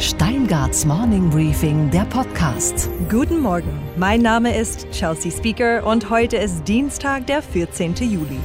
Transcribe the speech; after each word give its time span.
Steingarts 0.00 0.86
Morning 0.86 1.28
Briefing, 1.28 1.90
der 1.90 2.06
Podcast. 2.06 2.88
Guten 3.10 3.38
Morgen, 3.38 3.78
mein 3.96 4.22
Name 4.22 4.56
ist 4.56 4.90
Chelsea 4.92 5.30
Speaker 5.30 5.86
und 5.86 6.08
heute 6.08 6.38
ist 6.38 6.66
Dienstag, 6.66 7.26
der 7.26 7.42
14. 7.42 7.94
Juli. 7.96 8.40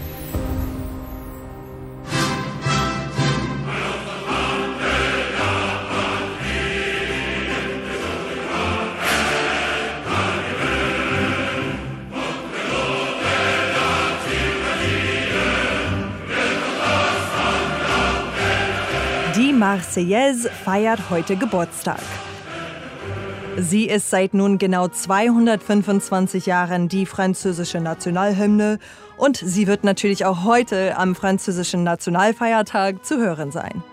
Marseillaise 19.75 20.49
feiert 20.49 21.09
heute 21.09 21.35
Geburtstag. 21.35 21.99
Sie 23.57 23.89
ist 23.89 24.09
seit 24.09 24.33
nun 24.33 24.57
genau 24.57 24.87
225 24.87 26.45
Jahren 26.45 26.87
die 26.87 27.05
französische 27.05 27.81
Nationalhymne 27.81 28.79
und 29.17 29.35
sie 29.35 29.67
wird 29.67 29.83
natürlich 29.83 30.23
auch 30.23 30.45
heute 30.45 30.97
am 30.97 31.13
französischen 31.13 31.83
Nationalfeiertag 31.83 33.03
zu 33.05 33.17
hören 33.17 33.51
sein. 33.51 33.83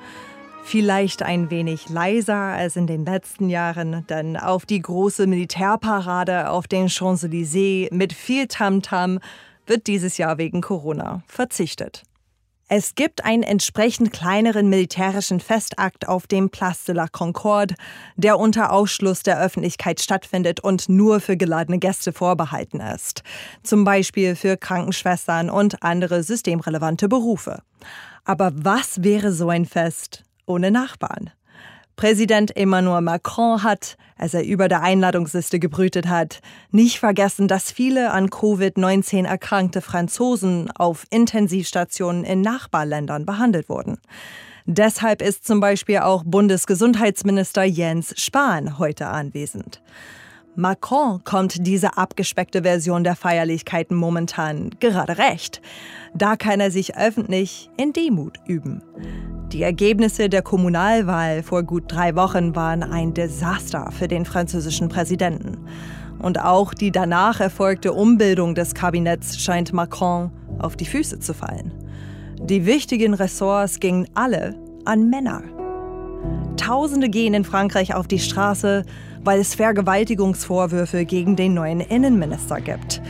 Vielleicht 0.63 1.25
ein 1.25 1.51
wenig 1.51 1.89
leiser 1.89 2.37
als 2.37 2.77
in 2.77 2.87
den 2.87 3.05
letzten 3.05 3.51
Jahren, 3.51 4.07
denn 4.07 4.37
auf 4.37 4.67
die 4.67 4.81
große 4.81 5.27
Militärparade 5.27 6.51
auf 6.51 6.69
den 6.69 6.89
Champs-Élysées 6.89 7.93
mit 7.93 8.13
viel 8.13 8.47
Tamtam 8.47 9.17
-Tam 9.17 9.21
wird 9.67 9.89
dieses 9.89 10.17
Jahr 10.17 10.39
wegen 10.39 10.61
Corona 10.61 11.25
verzichtet. 11.27 12.05
Es 12.69 12.95
gibt 12.95 13.25
einen 13.25 13.43
entsprechend 13.43 14.13
kleineren 14.13 14.69
militärischen 14.69 15.41
Festakt 15.41 16.09
auf 16.09 16.27
dem 16.27 16.49
Place 16.49 16.85
de 16.85 16.95
la 16.95 17.07
Concorde, 17.07 17.75
der 18.17 18.39
unter 18.39 18.73
Ausschluss 18.73 19.23
der 19.23 19.41
Öffentlichkeit 19.41 20.01
stattfindet 20.01 20.61
und 20.61 20.89
nur 20.89 21.21
für 21.21 21.37
geladene 21.37 21.79
Gäste 21.79 22.13
vorbehalten 22.13 22.81
ist. 22.81 23.23
Zum 23.63 23.85
Beispiel 23.85 24.37
für 24.37 24.57
Krankenschwestern 24.57 25.51
und 25.51 25.83
andere 25.83 26.23
systemrelevante 26.23 27.09
Berufe. 27.09 27.63
Aber 28.25 28.53
was 28.55 29.03
wäre 29.03 29.33
so 29.33 29.49
ein 29.49 29.67
Fest 29.67 30.25
ohne 30.47 30.71
Nachbarn? 30.71 31.31
Präsident 31.97 32.57
Emmanuel 32.57 33.03
Macron 33.03 33.63
hat, 33.63 33.97
als 34.17 34.35
er 34.35 34.45
über 34.45 34.69
der 34.69 34.83
Einladungsliste 34.83 35.59
gebrütet 35.59 36.09
hat, 36.09 36.41
nicht 36.71 36.99
vergessen, 36.99 37.49
dass 37.49 37.71
viele 37.71 38.11
an 38.13 38.29
Covid-19 38.29 39.27
erkrankte 39.27 39.81
Franzosen 39.81 40.71
auf 40.71 41.05
Intensivstationen 41.11 42.25
in 42.25 42.41
Nachbarländern 42.41 43.27
behandelt 43.27 43.69
wurden. 43.69 43.99
Deshalb 44.65 45.23
ist 45.23 45.47
zum 45.47 45.61
Beispiel 45.61 45.99
auch 45.99 46.23
Bundesgesundheitsminister 46.25 47.65
Jens 47.65 48.15
Spahn 48.17 48.79
heute 48.79 49.09
anwesend. 49.09 49.83
Macron 50.55 51.25
kommt 51.25 51.67
diese 51.67 51.97
abgespeckte 51.97 52.63
Version 52.63 53.05
der 53.05 53.17
Feierlichkeiten 53.17 53.97
momentan 53.97 54.71
gerade 54.81 55.17
recht. 55.17 55.63
Da 56.15 56.37
kann 56.37 56.61
er 56.61 56.71
sich 56.71 56.97
öffentlich 56.97 57.71
in 57.79 57.93
Demut 57.93 58.39
üben. 58.47 58.83
Die 59.53 59.63
Ergebnisse 59.63 60.31
der 60.31 60.41
Kommunalwahl 60.41 61.43
vor 61.43 61.63
gut 61.63 61.85
drei 61.89 62.17
Wochen 62.17 62.57
waren 62.57 62.83
ein 62.83 63.13
Desaster 63.13 63.91
für 63.93 64.09
den 64.09 64.25
französischen 64.25 64.89
Präsidenten. 64.89 65.59
Und 66.19 66.41
auch 66.41 66.73
die 66.73 66.91
danach 66.91 67.39
erfolgte 67.39 67.93
Umbildung 67.93 68.55
des 68.55 68.75
Kabinetts 68.75 69.39
scheint 69.39 69.75
Macron 69.75 70.31
auf 70.59 70.75
die 70.77 70.87
Füße 70.87 71.21
zu 71.21 71.35
fallen. 71.35 71.71
Die 72.41 72.65
wichtigen 72.65 73.13
Ressorts 73.13 73.79
gingen 73.79 74.09
alle 74.15 74.55
an 74.87 75.11
Männer. 75.11 75.43
Tausende 76.57 77.11
gehen 77.11 77.35
in 77.35 77.45
Frankreich 77.45 77.95
auf 77.95 78.09
die 78.09 78.21
Straße, 78.21 78.85
weil 79.23 79.39
es 79.39 79.55
Vergewaltigungsvorwürfe 79.55 81.05
gegen 81.05 81.37
den 81.37 81.53
neuen 81.53 81.81
Innenminister 81.81 82.61
gibt. 82.63 83.03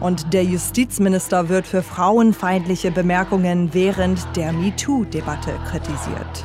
Und 0.00 0.32
der 0.32 0.44
Justizminister 0.44 1.48
wird 1.48 1.66
für 1.66 1.82
frauenfeindliche 1.82 2.90
Bemerkungen 2.90 3.74
während 3.74 4.26
der 4.34 4.52
MeToo-Debatte 4.52 5.52
kritisiert. 5.70 6.44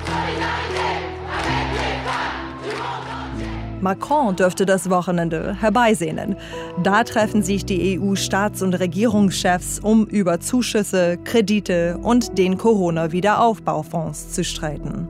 Macron 3.86 4.36
dürfte 4.36 4.66
das 4.66 4.90
Wochenende 4.90 5.56
herbeisehnen. 5.62 6.38
Da 6.82 7.04
treffen 7.04 7.44
sich 7.44 7.66
die 7.66 8.00
EU-Staats- 8.00 8.64
und 8.64 8.74
Regierungschefs, 8.74 9.80
um 9.80 10.08
über 10.08 10.40
Zuschüsse, 10.40 11.20
Kredite 11.24 12.00
und 12.02 12.38
den 12.38 12.58
Corona-Wiederaufbaufonds 12.58 14.32
zu 14.32 14.44
streiten. 14.44 15.10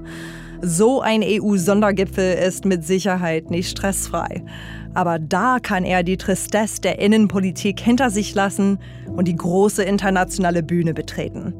So 0.61 0.99
ein 0.99 1.21
EU-Sondergipfel 1.23 2.33
ist 2.33 2.65
mit 2.65 2.85
Sicherheit 2.85 3.49
nicht 3.49 3.69
stressfrei. 3.69 4.43
Aber 4.95 5.19
da 5.19 5.59
kann 5.61 5.83
er 5.83 6.03
die 6.03 6.17
Tristesse 6.17 6.81
der 6.81 6.99
Innenpolitik 6.99 7.79
hinter 7.79 8.09
sich 8.09 8.33
lassen 8.33 8.79
und 9.07 9.27
die 9.27 9.35
große 9.35 9.83
internationale 9.83 10.63
Bühne 10.63 10.93
betreten. 10.93 11.53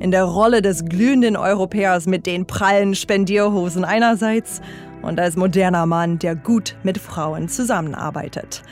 In 0.00 0.10
der 0.10 0.24
Rolle 0.24 0.62
des 0.62 0.84
glühenden 0.84 1.36
Europäers 1.36 2.06
mit 2.06 2.26
den 2.26 2.46
prallen 2.46 2.94
Spendierhosen 2.94 3.84
einerseits 3.84 4.60
und 5.02 5.20
als 5.20 5.36
moderner 5.36 5.86
Mann, 5.86 6.18
der 6.18 6.34
gut 6.34 6.76
mit 6.82 6.98
Frauen 6.98 7.48
zusammenarbeitet. 7.48 8.62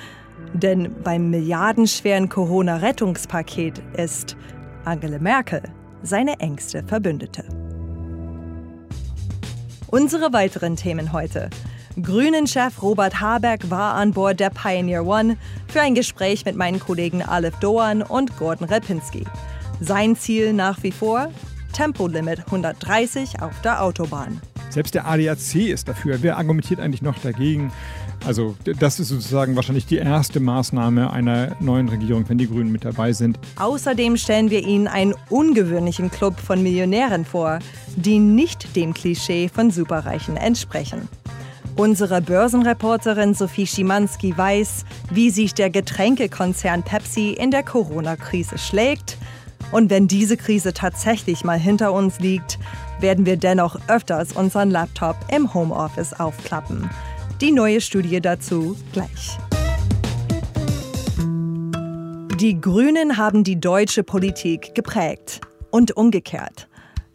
Denn 0.55 0.95
beim 1.03 1.31
milliardenschweren 1.31 2.29
Corona-Rettungspaket 2.29 3.83
ist 3.97 4.37
Angela 4.85 5.19
Merkel 5.19 5.63
seine 6.03 6.39
engste 6.41 6.83
Verbündete. 6.85 7.45
Unsere 9.89 10.33
weiteren 10.33 10.77
Themen 10.77 11.13
heute. 11.13 11.51
Grünen-Chef 12.03 12.83
Robert 12.83 13.21
Habeck 13.23 13.71
war 13.71 13.95
an 13.95 14.13
Bord 14.13 14.39
der 14.39 14.51
Pioneer 14.51 15.07
One 15.07 15.39
für 15.67 15.81
ein 15.81 15.95
Gespräch 15.95 16.45
mit 16.45 16.55
meinen 16.55 16.79
Kollegen 16.79 17.23
Aleph 17.23 17.59
Doan 17.61 18.03
und 18.03 18.37
Gordon 18.39 18.69
Repinski. 18.69 19.25
Sein 19.81 20.15
Ziel 20.15 20.53
nach 20.53 20.83
wie 20.83 20.93
vor 20.93 21.31
Tempolimit 21.73 22.41
130 22.47 23.41
auf 23.41 23.59
der 23.63 23.83
Autobahn. 23.83 24.43
Selbst 24.69 24.95
der 24.95 25.07
ADAC 25.07 25.55
ist 25.55 25.89
dafür. 25.89 26.19
Wer 26.21 26.37
argumentiert 26.37 26.81
eigentlich 26.81 27.01
noch 27.01 27.19
dagegen? 27.19 27.73
Also 28.27 28.57
das 28.79 29.01
ist 29.01 29.09
sozusagen 29.09 29.57
wahrscheinlich 29.57 29.87
die 29.87 29.97
erste 29.97 30.39
Maßnahme 30.39 31.11
einer 31.11 31.57
neuen 31.61 31.89
Regierung, 31.89 32.29
wenn 32.29 32.37
die 32.37 32.47
Grünen 32.47 32.73
mit 32.73 32.85
dabei 32.85 33.15
sind. 33.15 33.39
Außerdem 33.57 34.19
stellen 34.19 34.51
wir 34.51 34.67
Ihnen 34.67 34.87
einen 34.87 35.15
ungewöhnlichen 35.31 36.11
Club 36.11 36.39
von 36.39 36.63
Millionären 36.63 37.25
vor, 37.25 37.59
die 37.97 38.19
nicht 38.19 38.77
dem 38.77 38.93
Klischee 38.93 39.49
von 39.49 39.71
Superreichen 39.71 40.37
entsprechen. 40.37 41.09
Unsere 41.77 42.23
Börsenreporterin 42.23 43.35
Sophie 43.35 43.67
Schimanski 43.67 44.37
weiß, 44.37 44.87
wie 45.11 45.29
sich 45.29 45.53
der 45.53 45.69
Getränkekonzern 45.69 46.83
Pepsi 46.83 47.33
in 47.33 47.51
der 47.51 47.63
Corona-Krise 47.63 48.57
schlägt. 48.57 49.19
Und 49.73 49.91
wenn 49.91 50.09
diese 50.09 50.39
Krise 50.39 50.73
tatsächlich 50.73 51.45
mal 51.45 51.59
hinter 51.59 51.93
uns 51.93 52.19
liegt, 52.19 52.59
werden 52.99 53.27
wir 53.27 53.37
dennoch 53.37 53.77
öfters 53.89 54.33
unseren 54.33 54.71
Laptop 54.71 55.17
im 55.31 55.53
Homeoffice 55.53 56.15
aufklappen. 56.19 56.89
Die 57.43 57.53
neue 57.53 57.83
Studie 57.83 58.23
dazu 58.23 58.75
gleich. 58.95 59.37
Die 62.41 62.59
Grünen 62.59 63.19
haben 63.19 63.45
die 63.45 63.61
deutsche 63.61 64.03
Politik 64.03 64.75
geprägt 64.75 65.43
und 65.71 65.95
umgekehrt. 65.95 66.69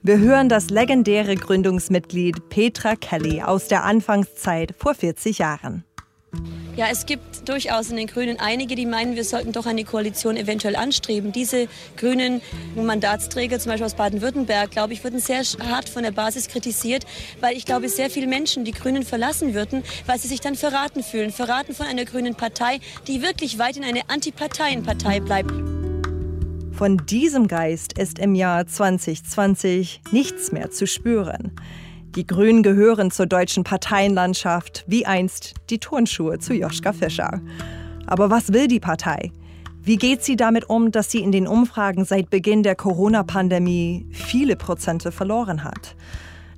Wir 0.03 0.17
hören 0.17 0.49
das 0.49 0.71
legendäre 0.71 1.35
Gründungsmitglied 1.35 2.49
Petra 2.49 2.95
Kelly 2.95 3.43
aus 3.43 3.67
der 3.67 3.83
Anfangszeit 3.83 4.73
vor 4.75 4.95
40 4.95 5.37
Jahren. 5.37 5.83
Ja, 6.75 6.87
es 6.89 7.05
gibt 7.05 7.47
durchaus 7.47 7.91
in 7.91 7.97
den 7.97 8.07
Grünen 8.07 8.39
einige, 8.39 8.73
die 8.73 8.87
meinen, 8.87 9.15
wir 9.15 9.23
sollten 9.23 9.51
doch 9.51 9.67
eine 9.67 9.83
Koalition 9.83 10.37
eventuell 10.37 10.75
anstreben. 10.75 11.31
Diese 11.31 11.67
grünen 11.97 12.41
Mandatsträger, 12.75 13.59
zum 13.59 13.69
Beispiel 13.69 13.85
aus 13.85 13.93
Baden-Württemberg, 13.93 14.71
glaube 14.71 14.93
ich, 14.93 15.03
würden 15.03 15.19
sehr 15.19 15.43
hart 15.69 15.87
von 15.87 16.01
der 16.01 16.11
Basis 16.11 16.47
kritisiert, 16.47 17.05
weil 17.39 17.55
ich 17.55 17.65
glaube, 17.65 17.87
sehr 17.87 18.09
viele 18.09 18.25
Menschen 18.25 18.65
die 18.65 18.71
Grünen 18.71 19.03
verlassen 19.03 19.53
würden, 19.53 19.83
weil 20.07 20.17
sie 20.17 20.29
sich 20.29 20.41
dann 20.41 20.55
verraten 20.55 21.03
fühlen. 21.03 21.31
Verraten 21.31 21.75
von 21.75 21.85
einer 21.85 22.05
grünen 22.05 22.33
Partei, 22.33 22.79
die 23.07 23.21
wirklich 23.21 23.59
weit 23.59 23.77
in 23.77 23.83
eine 23.83 24.09
Antiparteienpartei 24.09 25.19
bleibt. 25.19 25.51
Von 26.81 26.97
diesem 26.97 27.47
Geist 27.47 27.99
ist 27.99 28.17
im 28.17 28.33
Jahr 28.33 28.65
2020 28.65 30.01
nichts 30.11 30.51
mehr 30.51 30.71
zu 30.71 30.87
spüren. 30.87 31.51
Die 32.15 32.25
Grünen 32.25 32.63
gehören 32.63 33.11
zur 33.11 33.27
deutschen 33.27 33.63
Parteienlandschaft, 33.63 34.83
wie 34.87 35.05
einst 35.05 35.53
die 35.69 35.77
Turnschuhe 35.77 36.39
zu 36.39 36.55
Joschka 36.55 36.91
Fischer. 36.91 37.39
Aber 38.07 38.31
was 38.31 38.51
will 38.51 38.67
die 38.67 38.79
Partei? 38.79 39.31
Wie 39.83 39.97
geht 39.97 40.23
sie 40.23 40.35
damit 40.35 40.71
um, 40.71 40.91
dass 40.91 41.11
sie 41.11 41.19
in 41.19 41.31
den 41.31 41.45
Umfragen 41.45 42.03
seit 42.03 42.31
Beginn 42.31 42.63
der 42.63 42.73
Corona-Pandemie 42.73 44.07
viele 44.09 44.55
Prozente 44.55 45.11
verloren 45.11 45.63
hat? 45.63 45.95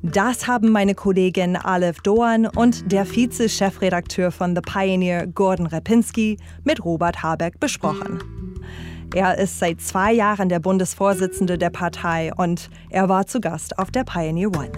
Das 0.04 0.48
haben 0.48 0.72
meine 0.72 0.96
Kollegin 0.96 1.58
Aleph 1.58 2.00
Doan 2.00 2.48
und 2.48 2.94
der 2.94 3.06
Vize-Chefredakteur 3.06 4.32
von 4.32 4.56
The 4.56 4.62
Pioneer 4.62 5.28
Gordon 5.28 5.68
Repinski 5.68 6.38
mit 6.64 6.86
Robert 6.86 7.22
Habeck 7.22 7.60
besprochen. 7.60 8.33
Er 9.16 9.38
ist 9.38 9.60
seit 9.60 9.82
zwei 9.82 10.12
Jahren 10.12 10.50
der 10.50 10.60
Bundesvorsitzende 10.60 11.58
der 11.58 11.70
Partei 11.70 12.32
und 12.36 12.70
er 12.90 13.10
war 13.10 13.28
zu 13.28 13.40
Gast 13.40 13.78
auf 13.78 13.92
der 13.92 14.04
Pioneer 14.04 14.50
One. 14.50 14.72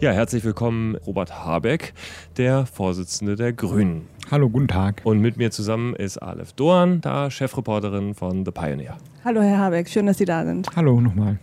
Ja, 0.00 0.10
herzlich 0.12 0.44
willkommen, 0.44 0.96
Robert 1.06 1.44
Habeck, 1.44 1.92
der 2.36 2.66
Vorsitzende 2.66 3.36
der 3.36 3.52
Grünen. 3.52 4.08
Hallo, 4.30 4.48
guten 4.48 4.68
Tag. 4.68 5.02
Und 5.04 5.20
mit 5.20 5.36
mir 5.36 5.50
zusammen 5.50 5.94
ist 5.94 6.18
Aleph 6.18 6.54
Doan, 6.54 7.00
da 7.02 7.30
Chefreporterin 7.30 8.14
von 8.14 8.44
The 8.44 8.50
Pioneer. 8.50 8.96
Hallo, 9.24 9.42
Herr 9.42 9.58
Habeck, 9.58 9.88
schön, 9.88 10.06
dass 10.06 10.18
Sie 10.18 10.24
da 10.24 10.44
sind. 10.44 10.68
Hallo 10.74 11.00
nochmal. 11.00 11.38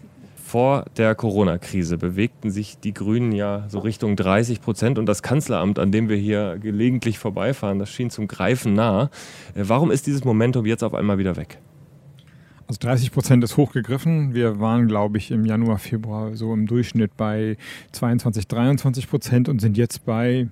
Vor 0.49 0.85
der 0.97 1.13
Corona-Krise 1.13 1.99
bewegten 1.99 2.49
sich 2.49 2.79
die 2.79 2.95
Grünen 2.95 3.31
ja 3.31 3.65
so 3.67 3.77
Richtung 3.77 4.15
30 4.15 4.61
Prozent 4.61 4.97
und 4.97 5.05
das 5.05 5.21
Kanzleramt, 5.21 5.77
an 5.77 5.91
dem 5.91 6.09
wir 6.09 6.17
hier 6.17 6.57
gelegentlich 6.59 7.19
vorbeifahren, 7.19 7.77
das 7.77 7.91
schien 7.91 8.09
zum 8.09 8.27
Greifen 8.27 8.73
nah. 8.73 9.11
Warum 9.53 9.91
ist 9.91 10.07
dieses 10.07 10.23
Momentum 10.23 10.65
jetzt 10.65 10.83
auf 10.83 10.95
einmal 10.95 11.19
wieder 11.19 11.37
weg? 11.37 11.59
Also 12.69 12.81
30 12.81 13.11
Prozent 13.11 13.43
ist 13.43 13.57
hochgegriffen. 13.57 14.35
Wir 14.35 14.59
waren, 14.59 14.87
glaube 14.87 15.17
ich, 15.17 15.31
im 15.31 15.43
Januar, 15.43 15.79
Februar 15.79 16.35
so 16.35 16.53
im 16.53 16.67
Durchschnitt 16.67 17.17
bei 17.17 17.57
22, 17.93 18.47
23 18.47 19.09
Prozent 19.09 19.49
und 19.49 19.59
sind 19.59 19.75
jetzt 19.75 20.05
bei 20.05 20.47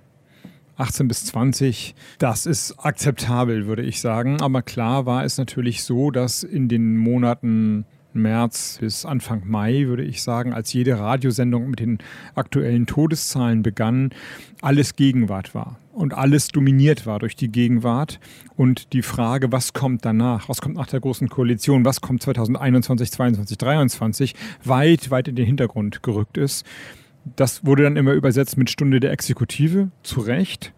18 0.78 1.08
bis 1.08 1.26
20. 1.26 1.94
Das 2.18 2.48
ist 2.48 2.74
akzeptabel, 2.80 3.68
würde 3.68 3.84
ich 3.84 4.02
sagen. 4.02 4.42
Aber 4.42 4.64
klar 4.64 5.06
war 5.06 5.26
es 5.26 5.38
natürlich 5.38 5.84
so, 5.84 6.10
dass 6.10 6.42
in 6.42 6.68
den 6.70 6.98
Monaten 6.98 7.86
März 8.18 8.78
bis 8.80 9.06
Anfang 9.06 9.44
Mai, 9.46 9.86
würde 9.88 10.04
ich 10.04 10.22
sagen, 10.22 10.54
als 10.54 10.74
jede 10.74 11.00
Radiosendung 11.00 11.70
mit 11.70 11.80
den 11.80 12.00
aktuellen 12.36 12.86
Todeszahlen 12.86 13.64
begann, 13.64 14.12
alles 14.62 14.96
Gegenwart 14.96 15.56
war 15.56 15.80
und 15.94 16.14
alles 16.14 16.50
dominiert 16.50 17.06
war 17.06 17.20
durch 17.20 17.36
die 17.36 17.52
Gegenwart 17.52 18.20
und 18.56 18.94
die 18.94 19.02
Frage, 19.02 19.52
was 19.52 19.74
kommt 19.74 20.06
danach, 20.06 20.48
was 20.48 20.62
kommt 20.62 20.76
nach 20.76 20.88
der 20.88 21.00
großen 21.00 21.28
Koalition, 21.28 21.86
was 21.86 22.02
kommt 22.02 22.22
2021, 22.22 23.12
2022, 23.12 23.58
2023, 23.58 24.36
weit, 24.64 25.12
weit 25.12 25.28
in 25.28 25.36
den 25.36 25.46
Hintergrund 25.46 26.04
gerückt 26.04 26.38
ist. 26.38 26.66
Das 27.36 27.66
wurde 27.66 27.84
dann 27.84 27.98
immer 27.98 28.14
übersetzt 28.14 28.58
mit 28.58 28.70
Stunde 28.70 29.00
der 29.00 29.12
Exekutive, 29.12 29.90
zu 30.04 30.22
Recht. 30.22 30.74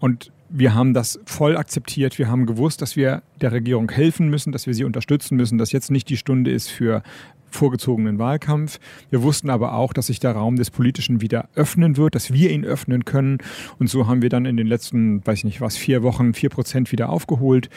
Und 0.00 0.32
wir 0.56 0.72
haben 0.72 0.94
das 0.94 1.18
voll 1.26 1.56
akzeptiert. 1.56 2.16
Wir 2.16 2.28
haben 2.28 2.46
gewusst, 2.46 2.80
dass 2.80 2.94
wir 2.94 3.24
der 3.40 3.50
Regierung 3.50 3.90
helfen 3.90 4.28
müssen, 4.28 4.52
dass 4.52 4.68
wir 4.68 4.74
sie 4.74 4.84
unterstützen 4.84 5.36
müssen, 5.36 5.58
dass 5.58 5.72
jetzt 5.72 5.90
nicht 5.90 6.08
die 6.08 6.16
Stunde 6.16 6.52
ist 6.52 6.68
für 6.68 7.02
vorgezogenen 7.50 8.20
Wahlkampf. 8.20 8.78
Wir 9.10 9.22
wussten 9.22 9.50
aber 9.50 9.74
auch, 9.74 9.92
dass 9.92 10.06
sich 10.06 10.20
der 10.20 10.32
Raum 10.32 10.54
des 10.54 10.70
Politischen 10.70 11.20
wieder 11.20 11.48
öffnen 11.56 11.96
wird, 11.96 12.14
dass 12.14 12.32
wir 12.32 12.50
ihn 12.50 12.64
öffnen 12.64 13.04
können. 13.04 13.38
Und 13.80 13.90
so 13.90 14.06
haben 14.06 14.22
wir 14.22 14.28
dann 14.28 14.46
in 14.46 14.56
den 14.56 14.68
letzten, 14.68 15.26
weiß 15.26 15.38
ich 15.38 15.44
nicht 15.44 15.60
was, 15.60 15.76
vier 15.76 16.04
Wochen 16.04 16.34
vier 16.34 16.50
Prozent 16.50 16.92
wieder 16.92 17.08
aufgeholt 17.08 17.68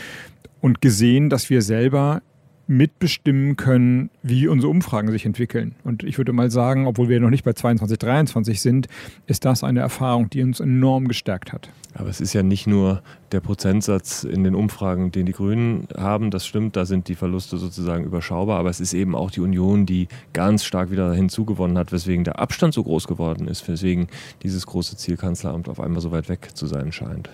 und 0.62 0.80
gesehen, 0.80 1.32
dass 1.32 1.50
wir 1.50 1.64
selber 1.64 2.22
mitbestimmen 2.68 3.56
können, 3.56 4.10
wie 4.24 4.48
unsere 4.48 4.70
Umfragen 4.70 5.10
sich 5.12 5.26
entwickeln. 5.26 5.76
Und 5.84 6.04
ich 6.04 6.18
würde 6.18 6.34
mal 6.34 6.52
sagen, 6.52 6.86
obwohl 6.86 7.10
wir 7.10 7.20
noch 7.20 7.30
nicht 7.30 7.46
bei 7.46 7.54
22, 7.54 7.98
23 7.98 8.62
sind, 8.62 8.88
ist 9.26 9.46
das 9.46 9.64
eine 9.64 9.80
Erfahrung, 9.80 10.30
die 10.30 10.44
uns 10.44 10.60
enorm 10.60 11.08
gestärkt 11.08 11.54
hat. 11.54 11.70
Aber 11.94 12.10
es 12.10 12.22
ist 12.22 12.34
ja 12.34 12.44
nicht 12.44 12.68
nur 12.68 13.02
der 13.32 13.40
Prozentsatz 13.40 14.24
in 14.24 14.44
den 14.44 14.54
Umfragen, 14.54 15.12
den 15.12 15.26
die 15.26 15.32
Grünen 15.32 15.88
haben, 15.98 16.30
das 16.30 16.46
stimmt, 16.46 16.76
da 16.76 16.86
sind 16.86 17.08
die 17.08 17.16
Verluste 17.16 17.58
sozusagen 17.58 18.04
überschaubar, 18.04 18.60
aber 18.60 18.70
es 18.70 18.80
ist 18.80 18.94
eben 18.94 19.16
auch 19.16 19.32
die 19.32 19.42
Union, 19.42 19.86
die 19.86 20.08
ganz 20.34 20.64
stark 20.64 20.92
wieder 20.92 21.14
hinzugewonnen 21.14 21.78
hat, 21.78 21.92
weswegen 21.92 22.24
der 22.24 22.40
Abstand 22.40 22.74
so 22.74 22.84
groß 22.84 23.08
geworden 23.08 23.48
ist, 23.48 23.68
weswegen 23.68 24.08
dieses 24.44 24.68
große 24.68 24.98
Ziel 24.98 25.18
Kanzleramt 25.18 25.70
auf 25.70 25.80
einmal 25.80 26.02
so 26.02 26.12
weit 26.12 26.30
weg 26.30 26.50
zu 26.54 26.68
sein 26.68 26.92
scheint. 26.92 27.30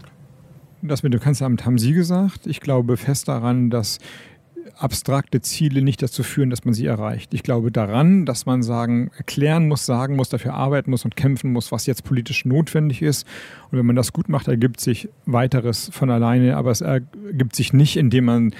Das 0.85 1.01
mit 1.01 1.13
dem 1.13 1.21
Kanzleramt 1.21 1.65
haben 1.65 1.77
Sie 1.77 1.93
gesagt. 1.93 2.45
Ich 2.45 2.59
glaube 2.59 2.97
fest 2.97 3.29
daran, 3.29 3.69
dass 3.69 3.99
abstrakte 4.77 5.41
Ziele 5.41 5.81
nicht 5.81 6.01
dazu 6.01 6.23
führen, 6.23 6.49
dass 6.49 6.65
man 6.65 6.73
sie 6.73 6.85
erreicht. 6.85 7.33
Ich 7.33 7.43
glaube 7.43 7.71
daran, 7.71 8.25
dass 8.25 8.45
man 8.45 8.63
sagen, 8.63 9.11
erklären 9.17 9.67
muss, 9.67 9.85
sagen 9.85 10.15
muss, 10.15 10.29
dafür 10.29 10.53
arbeiten 10.53 10.91
muss 10.91 11.05
und 11.05 11.15
kämpfen 11.15 11.51
muss, 11.51 11.71
was 11.71 11.85
jetzt 11.85 12.03
politisch 12.03 12.45
notwendig 12.45 13.01
ist. 13.01 13.27
Und 13.71 13.77
wenn 13.77 13.85
man 13.85 13.95
das 13.95 14.13
gut 14.13 14.29
macht, 14.29 14.47
ergibt 14.47 14.79
sich 14.79 15.09
weiteres 15.25 15.89
von 15.93 16.09
alleine, 16.09 16.57
aber 16.57 16.71
es 16.71 16.81
ergibt 16.81 17.55
sich 17.55 17.73
nicht, 17.73 17.97
indem 17.97 18.25
man 18.25 18.55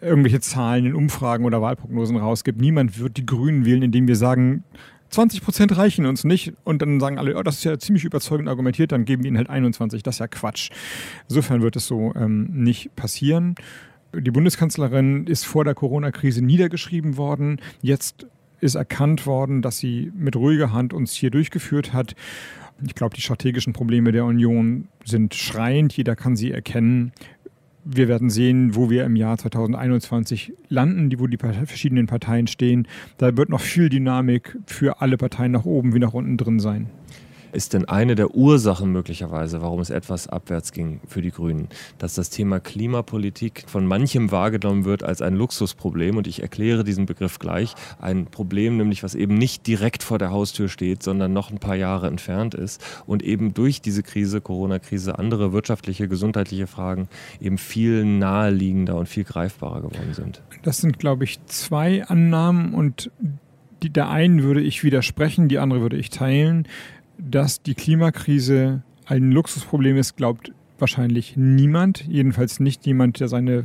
irgendwelche 0.00 0.40
Zahlen 0.40 0.86
in 0.86 0.94
Umfragen 0.94 1.44
oder 1.44 1.60
Wahlprognosen 1.60 2.16
rausgibt. 2.16 2.60
Niemand 2.60 2.98
wird 2.98 3.16
die 3.16 3.26
Grünen 3.26 3.64
wählen, 3.64 3.82
indem 3.82 4.08
wir 4.08 4.16
sagen, 4.16 4.64
20 5.10 5.42
Prozent 5.42 5.76
reichen 5.76 6.06
uns 6.06 6.24
nicht 6.24 6.52
und 6.64 6.82
dann 6.82 7.00
sagen 7.00 7.18
alle, 7.18 7.36
oh, 7.36 7.42
das 7.42 7.56
ist 7.56 7.64
ja 7.64 7.78
ziemlich 7.78 8.04
überzeugend 8.04 8.48
argumentiert, 8.48 8.92
dann 8.92 9.04
geben 9.04 9.24
wir 9.24 9.28
ihnen 9.28 9.38
halt 9.38 9.50
21. 9.50 10.02
Das 10.02 10.16
ist 10.16 10.18
ja 10.20 10.28
Quatsch. 10.28 10.70
Insofern 11.28 11.62
wird 11.62 11.76
es 11.76 11.86
so 11.86 12.14
ähm, 12.14 12.48
nicht 12.52 12.94
passieren. 12.94 13.56
Die 14.12 14.30
Bundeskanzlerin 14.30 15.26
ist 15.26 15.46
vor 15.46 15.64
der 15.64 15.74
Corona-Krise 15.74 16.44
niedergeschrieben 16.44 17.16
worden. 17.16 17.60
Jetzt 17.80 18.26
ist 18.60 18.74
erkannt 18.74 19.24
worden, 19.24 19.62
dass 19.62 19.78
sie 19.78 20.10
mit 20.16 20.34
ruhiger 20.34 20.72
Hand 20.72 20.92
uns 20.92 21.12
hier 21.12 21.30
durchgeführt 21.30 21.92
hat. 21.92 22.16
Ich 22.84 22.94
glaube, 22.94 23.14
die 23.14 23.20
strategischen 23.20 23.72
Probleme 23.72 24.10
der 24.10 24.24
Union 24.24 24.88
sind 25.04 25.34
schreiend. 25.34 25.96
Jeder 25.96 26.16
kann 26.16 26.34
sie 26.34 26.50
erkennen. 26.50 27.12
Wir 27.84 28.08
werden 28.08 28.30
sehen, 28.30 28.74
wo 28.74 28.90
wir 28.90 29.04
im 29.04 29.14
Jahr 29.14 29.38
2021 29.38 30.54
landen, 30.68 31.12
wo 31.18 31.28
die 31.28 31.38
verschiedenen 31.38 32.06
Parteien 32.06 32.48
stehen. 32.48 32.88
Da 33.16 33.36
wird 33.36 33.48
noch 33.48 33.60
viel 33.60 33.88
Dynamik 33.88 34.58
für 34.66 35.00
alle 35.00 35.18
Parteien 35.18 35.52
nach 35.52 35.64
oben 35.64 35.94
wie 35.94 36.00
nach 36.00 36.14
unten 36.14 36.36
drin 36.36 36.58
sein 36.58 36.90
ist 37.52 37.74
denn 37.74 37.86
eine 37.86 38.14
der 38.14 38.34
Ursachen 38.34 38.92
möglicherweise, 38.92 39.62
warum 39.62 39.80
es 39.80 39.90
etwas 39.90 40.28
abwärts 40.28 40.72
ging 40.72 41.00
für 41.06 41.22
die 41.22 41.30
Grünen, 41.30 41.68
dass 41.98 42.14
das 42.14 42.30
Thema 42.30 42.60
Klimapolitik 42.60 43.64
von 43.66 43.86
manchem 43.86 44.30
wahrgenommen 44.30 44.84
wird 44.84 45.02
als 45.02 45.22
ein 45.22 45.34
Luxusproblem. 45.34 46.16
Und 46.16 46.26
ich 46.26 46.42
erkläre 46.42 46.84
diesen 46.84 47.06
Begriff 47.06 47.38
gleich. 47.38 47.74
Ein 48.00 48.26
Problem 48.26 48.76
nämlich, 48.76 49.02
was 49.02 49.14
eben 49.14 49.36
nicht 49.36 49.66
direkt 49.66 50.02
vor 50.02 50.18
der 50.18 50.30
Haustür 50.30 50.68
steht, 50.68 51.02
sondern 51.02 51.32
noch 51.32 51.50
ein 51.50 51.58
paar 51.58 51.76
Jahre 51.76 52.06
entfernt 52.06 52.54
ist 52.54 52.82
und 53.06 53.22
eben 53.22 53.54
durch 53.54 53.80
diese 53.80 54.02
Krise, 54.02 54.40
Corona-Krise, 54.40 55.18
andere 55.18 55.52
wirtschaftliche, 55.52 56.08
gesundheitliche 56.08 56.66
Fragen 56.66 57.08
eben 57.40 57.58
viel 57.58 58.04
naheliegender 58.04 58.96
und 58.96 59.08
viel 59.08 59.24
greifbarer 59.24 59.82
geworden 59.82 60.14
sind. 60.14 60.42
Das 60.62 60.78
sind, 60.78 60.98
glaube 60.98 61.24
ich, 61.24 61.44
zwei 61.46 62.04
Annahmen 62.04 62.74
und 62.74 63.10
die, 63.82 63.90
der 63.90 64.10
einen 64.10 64.42
würde 64.42 64.60
ich 64.60 64.84
widersprechen, 64.84 65.48
die 65.48 65.58
andere 65.58 65.80
würde 65.80 65.96
ich 65.96 66.10
teilen 66.10 66.66
dass 67.22 67.62
die 67.62 67.74
Klimakrise 67.74 68.82
ein 69.06 69.32
Luxusproblem 69.32 69.96
ist, 69.96 70.16
glaubt 70.16 70.52
wahrscheinlich 70.78 71.36
niemand. 71.36 72.06
Jedenfalls 72.06 72.60
nicht 72.60 72.86
jemand, 72.86 73.20
der 73.20 73.28
seine 73.28 73.64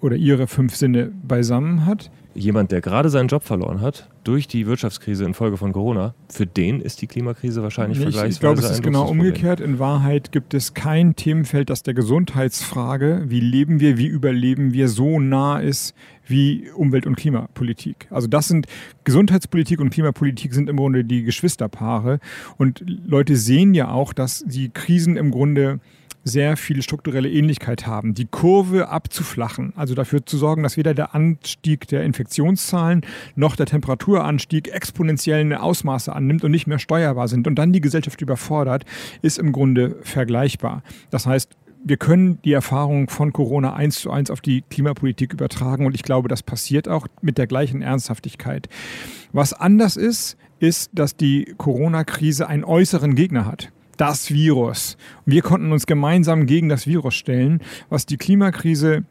oder 0.00 0.16
ihre 0.16 0.46
fünf 0.46 0.74
Sinne 0.74 1.12
beisammen 1.22 1.84
hat. 1.84 2.10
Jemand, 2.34 2.72
der 2.72 2.80
gerade 2.80 3.10
seinen 3.10 3.28
Job 3.28 3.42
verloren 3.42 3.80
hat 3.80 4.08
durch 4.24 4.46
die 4.46 4.66
Wirtschaftskrise 4.66 5.24
infolge 5.24 5.56
von 5.56 5.72
Corona, 5.72 6.14
für 6.28 6.46
den 6.46 6.80
ist 6.80 7.02
die 7.02 7.06
Klimakrise 7.06 7.62
wahrscheinlich 7.62 7.98
ich, 7.98 8.04
vergleichsweise. 8.04 8.34
Ich 8.34 8.40
glaube, 8.40 8.60
es 8.60 8.70
ist 8.70 8.82
genau 8.82 9.08
umgekehrt. 9.08 9.60
In 9.60 9.78
Wahrheit 9.78 10.30
gibt 10.30 10.54
es 10.54 10.74
kein 10.74 11.16
Themenfeld, 11.16 11.70
das 11.70 11.82
der 11.82 11.94
Gesundheitsfrage, 11.94 13.24
wie 13.26 13.40
leben 13.40 13.80
wir, 13.80 13.98
wie 13.98 14.06
überleben 14.06 14.72
wir, 14.72 14.88
so 14.88 15.18
nah 15.18 15.58
ist 15.58 15.94
wie 16.30 16.70
Umwelt- 16.74 17.06
und 17.06 17.16
Klimapolitik. 17.16 18.06
Also 18.10 18.28
das 18.28 18.48
sind 18.48 18.66
Gesundheitspolitik 19.04 19.80
und 19.80 19.90
Klimapolitik 19.90 20.54
sind 20.54 20.68
im 20.68 20.76
Grunde 20.76 21.04
die 21.04 21.22
Geschwisterpaare. 21.22 22.20
Und 22.56 22.84
Leute 22.86 23.36
sehen 23.36 23.74
ja 23.74 23.90
auch, 23.90 24.12
dass 24.12 24.44
die 24.46 24.70
Krisen 24.70 25.16
im 25.16 25.30
Grunde 25.30 25.80
sehr 26.24 26.56
viel 26.56 26.82
strukturelle 26.82 27.30
Ähnlichkeit 27.30 27.86
haben. 27.86 28.14
Die 28.14 28.26
Kurve 28.26 28.88
abzuflachen, 28.88 29.72
also 29.76 29.94
dafür 29.94 30.24
zu 30.26 30.36
sorgen, 30.36 30.62
dass 30.62 30.76
weder 30.76 30.94
der 30.94 31.14
Anstieg 31.14 31.88
der 31.88 32.04
Infektionszahlen 32.04 33.02
noch 33.36 33.56
der 33.56 33.66
Temperaturanstieg 33.66 34.68
exponentielle 34.68 35.62
Ausmaße 35.62 36.12
annimmt 36.12 36.44
und 36.44 36.50
nicht 36.50 36.66
mehr 36.66 36.78
steuerbar 36.78 37.28
sind 37.28 37.46
und 37.46 37.54
dann 37.54 37.72
die 37.72 37.80
Gesellschaft 37.80 38.20
überfordert, 38.20 38.84
ist 39.22 39.38
im 39.38 39.52
Grunde 39.52 39.96
vergleichbar. 40.02 40.82
Das 41.10 41.26
heißt, 41.26 41.56
wir 41.82 41.96
können 41.96 42.40
die 42.42 42.52
Erfahrung 42.52 43.08
von 43.08 43.32
Corona 43.32 43.74
eins 43.74 44.00
zu 44.00 44.10
eins 44.10 44.30
auf 44.30 44.40
die 44.40 44.62
Klimapolitik 44.62 45.32
übertragen 45.32 45.86
und 45.86 45.94
ich 45.94 46.02
glaube, 46.02 46.28
das 46.28 46.42
passiert 46.42 46.88
auch 46.88 47.06
mit 47.22 47.38
der 47.38 47.46
gleichen 47.46 47.82
Ernsthaftigkeit. 47.82 48.68
Was 49.32 49.52
anders 49.52 49.96
ist, 49.96 50.36
ist, 50.58 50.90
dass 50.92 51.16
die 51.16 51.54
Corona-Krise 51.56 52.46
einen 52.46 52.64
äußeren 52.64 53.14
Gegner 53.14 53.46
hat 53.46 53.72
das 54.00 54.30
Virus. 54.32 54.96
Wir 55.26 55.42
konnten 55.42 55.72
uns 55.72 55.84
gemeinsam 55.84 56.46
gegen 56.46 56.70
das 56.70 56.86
Virus 56.86 57.14
stellen. 57.14 57.60
Was 57.90 58.06
die 58.06 58.16
Klimakrise 58.16 59.04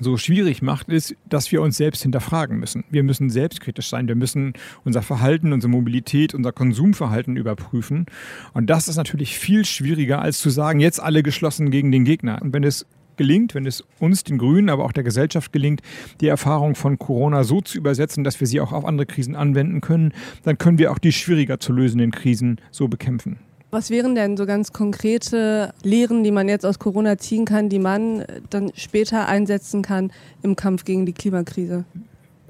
so 0.00 0.16
schwierig 0.16 0.62
macht, 0.62 0.88
ist, 0.88 1.14
dass 1.28 1.50
wir 1.52 1.62
uns 1.62 1.76
selbst 1.76 2.02
hinterfragen 2.02 2.58
müssen. 2.58 2.84
Wir 2.90 3.02
müssen 3.02 3.30
selbstkritisch 3.30 3.88
sein. 3.88 4.08
Wir 4.08 4.14
müssen 4.14 4.52
unser 4.84 5.02
Verhalten, 5.02 5.52
unsere 5.52 5.70
Mobilität, 5.70 6.34
unser 6.34 6.52
Konsumverhalten 6.52 7.36
überprüfen. 7.36 8.06
Und 8.52 8.70
das 8.70 8.88
ist 8.88 8.96
natürlich 8.96 9.38
viel 9.38 9.64
schwieriger, 9.64 10.20
als 10.20 10.38
zu 10.38 10.50
sagen, 10.50 10.80
jetzt 10.80 11.00
alle 11.00 11.22
geschlossen 11.22 11.70
gegen 11.70 11.92
den 11.92 12.04
Gegner. 12.04 12.40
Und 12.42 12.52
wenn 12.52 12.64
es 12.64 12.86
gelingt, 13.18 13.54
wenn 13.54 13.66
es 13.66 13.84
uns, 13.98 14.24
den 14.24 14.38
Grünen, 14.38 14.70
aber 14.70 14.84
auch 14.84 14.92
der 14.92 15.04
Gesellschaft 15.04 15.52
gelingt, 15.52 15.82
die 16.22 16.28
Erfahrung 16.28 16.74
von 16.74 16.98
Corona 16.98 17.44
so 17.44 17.60
zu 17.60 17.76
übersetzen, 17.76 18.24
dass 18.24 18.40
wir 18.40 18.46
sie 18.46 18.60
auch 18.60 18.72
auf 18.72 18.86
andere 18.86 19.06
Krisen 19.06 19.36
anwenden 19.36 19.82
können, 19.82 20.12
dann 20.44 20.56
können 20.56 20.78
wir 20.78 20.92
auch 20.92 20.98
die 20.98 21.12
schwieriger 21.12 21.60
zu 21.60 21.72
lösenden 21.72 22.12
Krisen 22.12 22.60
so 22.70 22.88
bekämpfen. 22.88 23.40
Was 23.70 23.90
wären 23.90 24.14
denn 24.14 24.38
so 24.38 24.46
ganz 24.46 24.72
konkrete 24.72 25.74
Lehren, 25.82 26.24
die 26.24 26.30
man 26.30 26.48
jetzt 26.48 26.64
aus 26.64 26.78
Corona 26.78 27.18
ziehen 27.18 27.44
kann, 27.44 27.68
die 27.68 27.78
man 27.78 28.24
dann 28.48 28.72
später 28.74 29.28
einsetzen 29.28 29.82
kann 29.82 30.10
im 30.42 30.56
Kampf 30.56 30.84
gegen 30.84 31.04
die 31.04 31.12
Klimakrise? 31.12 31.84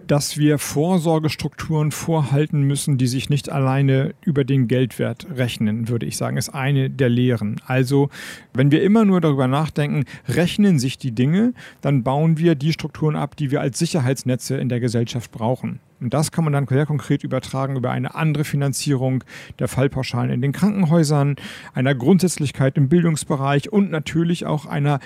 Dass 0.08 0.38
wir 0.38 0.58
Vorsorgestrukturen 0.58 1.92
vorhalten 1.92 2.62
müssen, 2.62 2.96
die 2.98 3.06
sich 3.06 3.28
nicht 3.28 3.50
alleine 3.50 4.14
über 4.22 4.42
den 4.42 4.66
Geldwert 4.66 5.26
rechnen, 5.34 5.88
würde 5.88 6.06
ich 6.06 6.16
sagen, 6.16 6.38
ist 6.38 6.48
eine 6.48 6.90
der 6.90 7.10
Lehren. 7.10 7.60
Also, 7.66 8.08
wenn 8.54 8.72
wir 8.72 8.82
immer 8.82 9.04
nur 9.04 9.20
darüber 9.20 9.46
nachdenken, 9.46 10.04
rechnen 10.26 10.78
sich 10.78 10.98
die 10.98 11.12
Dinge, 11.12 11.52
dann 11.82 12.02
bauen 12.02 12.38
wir 12.38 12.54
die 12.54 12.72
Strukturen 12.72 13.16
ab, 13.16 13.36
die 13.36 13.50
wir 13.50 13.60
als 13.60 13.78
Sicherheitsnetze 13.78 14.56
in 14.56 14.70
der 14.70 14.80
Gesellschaft 14.80 15.30
brauchen. 15.30 15.80
Und 16.00 16.14
das 16.14 16.30
kann 16.30 16.44
man 16.44 16.52
dann 16.52 16.66
sehr 16.66 16.86
konkret 16.86 17.24
übertragen 17.24 17.76
über 17.76 17.90
eine 17.90 18.14
andere 18.14 18.44
Finanzierung 18.44 19.24
der 19.58 19.68
Fallpauschalen 19.68 20.30
in 20.30 20.40
den 20.40 20.52
Krankenhäusern, 20.52 21.36
einer 21.74 21.94
Grundsätzlichkeit 21.94 22.76
im 22.76 22.88
Bildungsbereich 22.88 23.72
und 23.72 23.90
natürlich 23.90 24.46
auch 24.46 24.66
einer 24.66 25.00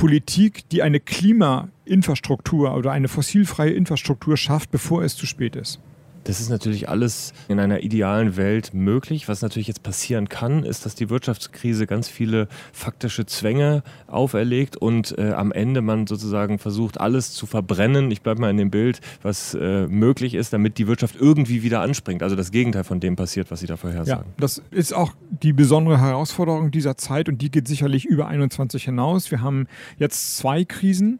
Politik, 0.00 0.66
die 0.70 0.82
eine 0.82 0.98
Klimainfrastruktur 0.98 2.74
oder 2.74 2.90
eine 2.90 3.06
fossilfreie 3.06 3.72
Infrastruktur 3.72 4.38
schafft, 4.38 4.70
bevor 4.70 5.02
es 5.02 5.14
zu 5.14 5.26
spät 5.26 5.56
ist. 5.56 5.78
Das 6.24 6.40
ist 6.40 6.50
natürlich 6.50 6.88
alles 6.88 7.32
in 7.48 7.58
einer 7.58 7.80
idealen 7.82 8.36
Welt 8.36 8.74
möglich. 8.74 9.28
Was 9.28 9.42
natürlich 9.42 9.68
jetzt 9.68 9.82
passieren 9.82 10.28
kann, 10.28 10.64
ist, 10.64 10.84
dass 10.84 10.94
die 10.94 11.10
Wirtschaftskrise 11.10 11.86
ganz 11.86 12.08
viele 12.08 12.48
faktische 12.72 13.26
Zwänge 13.26 13.82
auferlegt 14.06 14.76
und 14.76 15.16
äh, 15.18 15.32
am 15.32 15.52
Ende 15.52 15.80
man 15.80 16.06
sozusagen 16.06 16.58
versucht, 16.58 17.00
alles 17.00 17.32
zu 17.32 17.46
verbrennen. 17.46 18.10
Ich 18.10 18.22
bleibe 18.22 18.40
mal 18.40 18.50
in 18.50 18.58
dem 18.58 18.70
Bild, 18.70 19.00
was 19.22 19.54
äh, 19.54 19.86
möglich 19.86 20.34
ist, 20.34 20.52
damit 20.52 20.78
die 20.78 20.86
Wirtschaft 20.86 21.16
irgendwie 21.16 21.62
wieder 21.62 21.80
anspringt. 21.80 22.22
Also 22.22 22.36
das 22.36 22.50
Gegenteil 22.50 22.84
von 22.84 23.00
dem 23.00 23.16
passiert, 23.16 23.50
was 23.50 23.60
Sie 23.60 23.66
da 23.66 23.76
vorhersagen. 23.76 24.26
Ja, 24.26 24.34
das 24.38 24.62
ist 24.70 24.92
auch 24.92 25.12
die 25.30 25.52
besondere 25.52 26.00
Herausforderung 26.00 26.70
dieser 26.70 26.96
Zeit 26.96 27.28
und 27.28 27.40
die 27.40 27.50
geht 27.50 27.66
sicherlich 27.66 28.04
über 28.04 28.28
21 28.28 28.84
hinaus. 28.84 29.30
Wir 29.30 29.40
haben 29.40 29.66
jetzt 29.98 30.36
zwei 30.36 30.64
Krisen 30.64 31.18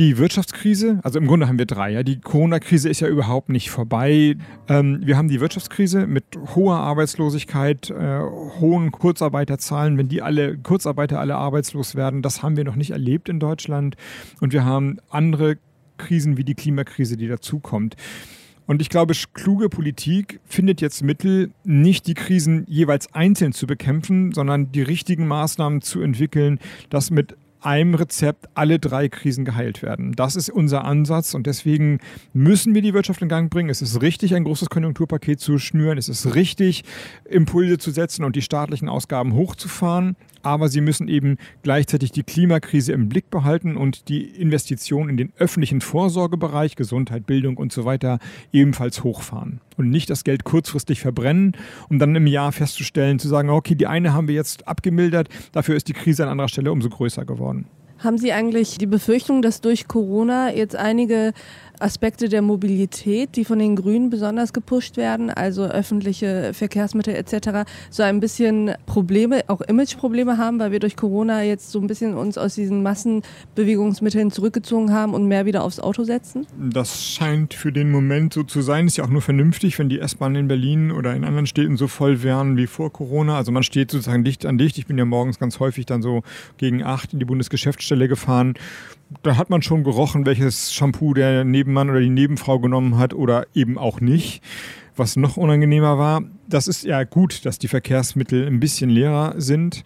die 0.00 0.16
Wirtschaftskrise, 0.16 0.98
also 1.02 1.18
im 1.18 1.26
Grunde 1.26 1.46
haben 1.46 1.58
wir 1.58 1.66
drei. 1.66 1.90
Ja. 1.90 2.02
Die 2.02 2.20
Corona-Krise 2.20 2.88
ist 2.88 3.00
ja 3.00 3.08
überhaupt 3.08 3.50
nicht 3.50 3.68
vorbei. 3.68 4.34
Ähm, 4.66 5.02
wir 5.04 5.18
haben 5.18 5.28
die 5.28 5.40
Wirtschaftskrise 5.40 6.06
mit 6.06 6.24
hoher 6.54 6.76
Arbeitslosigkeit, 6.76 7.90
äh, 7.90 8.20
hohen 8.60 8.92
Kurzarbeiterzahlen. 8.92 9.98
Wenn 9.98 10.08
die 10.08 10.22
alle 10.22 10.56
Kurzarbeiter 10.56 11.20
alle 11.20 11.36
arbeitslos 11.36 11.96
werden, 11.96 12.22
das 12.22 12.42
haben 12.42 12.56
wir 12.56 12.64
noch 12.64 12.76
nicht 12.76 12.92
erlebt 12.92 13.28
in 13.28 13.40
Deutschland. 13.40 13.96
Und 14.40 14.54
wir 14.54 14.64
haben 14.64 14.96
andere 15.10 15.58
Krisen 15.98 16.38
wie 16.38 16.44
die 16.44 16.54
Klimakrise, 16.54 17.18
die 17.18 17.28
dazukommt. 17.28 17.94
Und 18.66 18.80
ich 18.80 18.88
glaube, 18.88 19.12
kluge 19.34 19.68
Politik 19.68 20.40
findet 20.46 20.80
jetzt 20.80 21.02
Mittel, 21.02 21.50
nicht 21.64 22.06
die 22.06 22.14
Krisen 22.14 22.64
jeweils 22.68 23.12
einzeln 23.14 23.52
zu 23.52 23.66
bekämpfen, 23.66 24.32
sondern 24.32 24.72
die 24.72 24.82
richtigen 24.82 25.26
Maßnahmen 25.26 25.82
zu 25.82 26.00
entwickeln, 26.00 26.58
das 26.88 27.10
mit 27.10 27.36
einem 27.60 27.94
Rezept 27.94 28.48
alle 28.54 28.78
drei 28.78 29.08
Krisen 29.08 29.44
geheilt 29.44 29.82
werden. 29.82 30.12
Das 30.12 30.36
ist 30.36 30.50
unser 30.50 30.84
Ansatz 30.84 31.34
und 31.34 31.46
deswegen 31.46 31.98
müssen 32.32 32.74
wir 32.74 32.82
die 32.82 32.94
Wirtschaft 32.94 33.22
in 33.22 33.28
Gang 33.28 33.50
bringen. 33.50 33.70
Es 33.70 33.82
ist 33.82 34.00
richtig, 34.02 34.34
ein 34.34 34.44
großes 34.44 34.70
Konjunkturpaket 34.70 35.40
zu 35.40 35.58
schnüren. 35.58 35.98
Es 35.98 36.08
ist 36.08 36.34
richtig, 36.34 36.84
Impulse 37.28 37.78
zu 37.78 37.90
setzen 37.90 38.24
und 38.24 38.36
die 38.36 38.42
staatlichen 38.42 38.88
Ausgaben 38.88 39.34
hochzufahren 39.34 40.16
aber 40.42 40.68
sie 40.68 40.80
müssen 40.80 41.08
eben 41.08 41.36
gleichzeitig 41.62 42.12
die 42.12 42.22
Klimakrise 42.22 42.92
im 42.92 43.08
Blick 43.08 43.30
behalten 43.30 43.76
und 43.76 44.08
die 44.08 44.24
Investitionen 44.24 45.10
in 45.10 45.16
den 45.16 45.32
öffentlichen 45.38 45.80
Vorsorgebereich, 45.80 46.76
Gesundheit, 46.76 47.26
Bildung 47.26 47.56
und 47.56 47.72
so 47.72 47.84
weiter 47.84 48.18
ebenfalls 48.52 49.04
hochfahren. 49.04 49.60
Und 49.76 49.90
nicht 49.90 50.10
das 50.10 50.24
Geld 50.24 50.44
kurzfristig 50.44 51.00
verbrennen, 51.00 51.56
um 51.88 51.98
dann 51.98 52.14
im 52.14 52.26
Jahr 52.26 52.52
festzustellen, 52.52 53.18
zu 53.18 53.28
sagen, 53.28 53.50
okay, 53.50 53.74
die 53.74 53.86
eine 53.86 54.12
haben 54.12 54.28
wir 54.28 54.34
jetzt 54.34 54.68
abgemildert, 54.68 55.28
dafür 55.52 55.76
ist 55.76 55.88
die 55.88 55.92
Krise 55.92 56.24
an 56.24 56.30
anderer 56.30 56.48
Stelle 56.48 56.72
umso 56.72 56.88
größer 56.88 57.24
geworden. 57.24 57.66
Haben 58.02 58.16
Sie 58.16 58.32
eigentlich 58.32 58.78
die 58.78 58.86
Befürchtung, 58.86 59.42
dass 59.42 59.60
durch 59.60 59.86
Corona 59.86 60.54
jetzt 60.54 60.74
einige 60.74 61.34
Aspekte 61.80 62.28
der 62.28 62.42
Mobilität, 62.42 63.36
die 63.36 63.44
von 63.44 63.58
den 63.58 63.76
Grünen 63.76 64.10
besonders 64.10 64.52
gepusht 64.52 64.96
werden, 64.96 65.30
also 65.30 65.64
öffentliche 65.64 66.52
Verkehrsmittel 66.52 67.14
etc., 67.14 67.70
so 67.90 68.02
ein 68.02 68.20
bisschen 68.20 68.72
Probleme, 68.86 69.42
auch 69.48 69.60
Imageprobleme 69.60 70.38
haben, 70.38 70.58
weil 70.58 70.72
wir 70.72 70.78
durch 70.78 70.96
Corona 70.96 71.42
jetzt 71.42 71.70
so 71.70 71.80
ein 71.80 71.86
bisschen 71.86 72.14
uns 72.14 72.38
aus 72.38 72.54
diesen 72.54 72.82
Massenbewegungsmitteln 72.82 74.30
zurückgezogen 74.30 74.92
haben 74.92 75.14
und 75.14 75.26
mehr 75.26 75.46
wieder 75.46 75.64
aufs 75.64 75.80
Auto 75.80 76.04
setzen? 76.04 76.46
Das 76.58 77.04
scheint 77.04 77.54
für 77.54 77.72
den 77.72 77.90
Moment 77.90 78.34
so 78.34 78.42
zu 78.42 78.62
sein. 78.62 78.86
Ist 78.86 78.98
ja 78.98 79.04
auch 79.04 79.08
nur 79.08 79.22
vernünftig, 79.22 79.78
wenn 79.78 79.88
die 79.88 80.00
S-Bahnen 80.00 80.36
in 80.36 80.48
Berlin 80.48 80.92
oder 80.92 81.14
in 81.14 81.24
anderen 81.24 81.46
Städten 81.46 81.76
so 81.76 81.88
voll 81.88 82.22
wären 82.22 82.56
wie 82.56 82.66
vor 82.66 82.92
Corona. 82.92 83.36
Also 83.36 83.52
man 83.52 83.62
steht 83.62 83.90
sozusagen 83.90 84.24
dicht 84.24 84.46
an 84.46 84.58
dicht. 84.58 84.78
Ich 84.78 84.86
bin 84.86 84.98
ja 84.98 85.04
morgens 85.04 85.38
ganz 85.38 85.60
häufig 85.60 85.86
dann 85.86 86.02
so 86.02 86.22
gegen 86.58 86.82
acht 86.82 87.12
in 87.12 87.18
die 87.18 87.24
Bundesgeschäftsstelle 87.24 88.08
gefahren 88.08 88.54
da 89.22 89.36
hat 89.36 89.50
man 89.50 89.62
schon 89.62 89.84
gerochen, 89.84 90.24
welches 90.24 90.72
Shampoo 90.72 91.14
der 91.14 91.44
Nebenmann 91.70 91.90
oder 91.90 92.00
die 92.00 92.10
Nebenfrau 92.10 92.58
genommen 92.58 92.98
hat 92.98 93.14
oder 93.14 93.46
eben 93.54 93.78
auch 93.78 94.00
nicht. 94.00 94.42
Was 94.96 95.16
noch 95.16 95.36
unangenehmer 95.36 95.98
war, 95.98 96.22
das 96.48 96.68
ist 96.68 96.84
ja 96.84 97.04
gut, 97.04 97.46
dass 97.46 97.58
die 97.58 97.68
Verkehrsmittel 97.68 98.46
ein 98.46 98.60
bisschen 98.60 98.90
leerer 98.90 99.34
sind. 99.38 99.84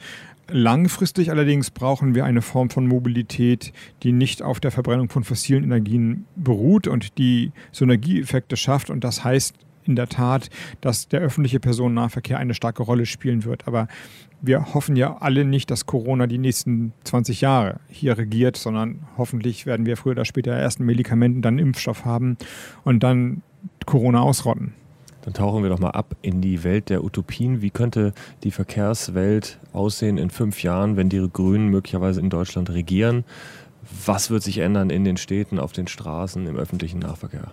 Langfristig 0.48 1.30
allerdings 1.30 1.70
brauchen 1.70 2.14
wir 2.14 2.24
eine 2.24 2.42
Form 2.42 2.70
von 2.70 2.86
Mobilität, 2.86 3.72
die 4.02 4.12
nicht 4.12 4.42
auf 4.42 4.60
der 4.60 4.70
Verbrennung 4.70 5.08
von 5.08 5.24
fossilen 5.24 5.64
Energien 5.64 6.26
beruht 6.36 6.86
und 6.86 7.16
die 7.18 7.52
Synergieeffekte 7.72 8.56
schafft. 8.56 8.90
Und 8.90 9.04
das 9.04 9.24
heißt 9.24 9.54
in 9.86 9.96
der 9.96 10.08
Tat, 10.08 10.50
dass 10.80 11.08
der 11.08 11.20
öffentliche 11.20 11.60
Personennahverkehr 11.60 12.38
eine 12.38 12.54
starke 12.54 12.82
Rolle 12.82 13.06
spielen 13.06 13.44
wird. 13.44 13.66
Aber 13.66 13.88
wir 14.40 14.74
hoffen 14.74 14.96
ja 14.96 15.16
alle 15.18 15.44
nicht, 15.44 15.70
dass 15.70 15.86
Corona 15.86 16.26
die 16.26 16.38
nächsten 16.38 16.92
20 17.04 17.40
Jahre 17.40 17.80
hier 17.88 18.18
regiert, 18.18 18.56
sondern 18.56 19.06
hoffentlich 19.16 19.66
werden 19.66 19.86
wir 19.86 19.96
früher 19.96 20.12
oder 20.12 20.24
später 20.24 20.52
ersten 20.52 20.84
Medikamenten, 20.84 21.42
dann 21.42 21.58
Impfstoff 21.58 22.04
haben 22.04 22.36
und 22.84 23.02
dann 23.02 23.42
Corona 23.86 24.20
ausrotten. 24.20 24.74
Dann 25.22 25.32
tauchen 25.32 25.62
wir 25.62 25.70
doch 25.70 25.78
mal 25.78 25.90
ab 25.90 26.16
in 26.20 26.42
die 26.42 26.64
Welt 26.64 26.90
der 26.90 27.02
Utopien. 27.02 27.62
Wie 27.62 27.70
könnte 27.70 28.12
die 28.42 28.50
Verkehrswelt 28.50 29.58
aussehen 29.72 30.18
in 30.18 30.28
fünf 30.28 30.62
Jahren, 30.62 30.98
wenn 30.98 31.08
die 31.08 31.26
Grünen 31.32 31.68
möglicherweise 31.68 32.20
in 32.20 32.28
Deutschland 32.28 32.68
regieren? 32.68 33.24
Was 34.04 34.28
wird 34.28 34.42
sich 34.42 34.58
ändern 34.58 34.90
in 34.90 35.04
den 35.04 35.16
Städten, 35.16 35.58
auf 35.58 35.72
den 35.72 35.86
Straßen, 35.86 36.46
im 36.46 36.56
öffentlichen 36.56 36.98
Nahverkehr? 36.98 37.52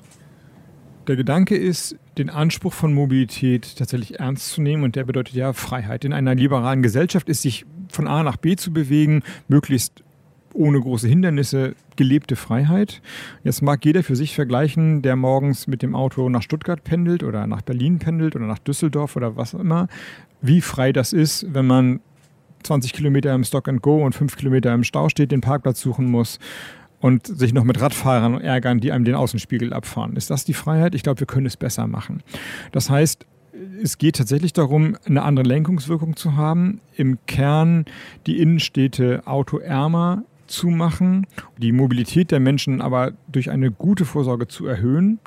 Der 1.08 1.16
Gedanke 1.16 1.56
ist, 1.58 1.96
den 2.18 2.30
Anspruch 2.30 2.74
von 2.74 2.94
Mobilität 2.94 3.76
tatsächlich 3.76 4.20
ernst 4.20 4.50
zu 4.50 4.62
nehmen 4.62 4.84
und 4.84 4.96
der 4.96 5.04
bedeutet 5.04 5.34
ja 5.34 5.52
Freiheit. 5.54 6.06
In 6.06 6.14
einer 6.14 6.36
liberalen 6.36 6.84
Gesellschaft 6.84 7.28
ist 7.28 7.42
sich 7.42 7.66
von 7.90 8.08
A 8.08 8.24
nach 8.24 8.38
B 8.38 8.56
zu 8.56 8.72
bewegen, 8.72 9.24
möglichst 9.48 10.04
ohne 10.54 10.80
große 10.80 11.08
Hindernisse 11.08 11.76
gelebte 11.96 12.36
Freiheit. 12.36 13.02
Jetzt 13.44 13.62
mag 13.62 13.84
jeder 13.84 14.04
für 14.04 14.16
sich 14.16 14.36
vergleichen, 14.36 15.02
der 15.02 15.16
morgens 15.16 15.66
mit 15.66 15.82
dem 15.82 15.96
Auto 15.96 16.30
nach 16.30 16.42
Stuttgart 16.42 16.84
pendelt 16.84 17.24
oder 17.24 17.48
nach 17.48 17.62
Berlin 17.62 18.00
pendelt 18.00 18.36
oder 18.36 18.46
nach 18.46 18.60
Düsseldorf 18.60 19.16
oder 19.16 19.36
was 19.38 19.56
auch 19.56 19.60
immer, 19.60 19.88
wie 20.42 20.62
frei 20.62 20.92
das 20.92 21.14
ist, 21.14 21.48
wenn 21.54 21.68
man 21.68 22.00
20 22.64 22.94
Kilometer 22.94 23.34
im 23.34 23.44
Stop 23.44 23.68
and 23.68 23.82
Go 23.82 24.04
und 24.06 24.14
5 24.14 24.36
Kilometer 24.36 24.74
im 24.74 24.84
Stau 24.84 25.10
steht, 25.10 25.32
den 25.32 25.42
Parkplatz 25.42 25.82
suchen 25.82 26.06
muss 26.06 26.38
und 27.02 27.28
sich 27.28 27.54
noch 27.54 27.64
mit 27.64 27.82
Radfahrern 27.82 28.40
ärgern, 28.40 28.80
die 28.80 28.92
einem 28.92 29.06
den 29.06 29.16
Außenspiegel 29.16 29.74
abfahren. 29.74 30.16
Ist 30.16 30.30
das 30.30 30.46
die 30.46 30.54
Freiheit? 30.54 30.96
Ich 30.96 31.04
glaube, 31.04 31.20
wir 31.20 31.28
können 31.28 31.48
es 31.48 31.58
besser 31.58 31.88
machen. 31.88 32.24
Das 32.72 32.90
heißt, 32.90 33.26
es 33.84 33.98
geht 33.98 34.16
tatsächlich 34.16 34.54
darum, 34.54 34.96
eine 35.06 35.24
andere 35.24 35.46
Lenkungswirkung 35.46 36.16
zu 36.16 36.36
haben, 36.36 36.80
im 36.96 37.18
Kern 37.26 37.86
die 38.28 38.40
Innenstädte 38.40 39.24
autoärmer 39.26 40.24
zu 40.48 40.68
machen, 40.68 41.28
die 41.58 41.72
Mobilität 41.72 42.32
der 42.32 42.40
Menschen 42.40 42.82
aber 42.82 43.12
durch 43.32 43.50
eine 43.50 43.72
gute 43.72 44.06
Vorsorge 44.06 44.48
zu 44.48 44.66
erhöhen 44.68 45.20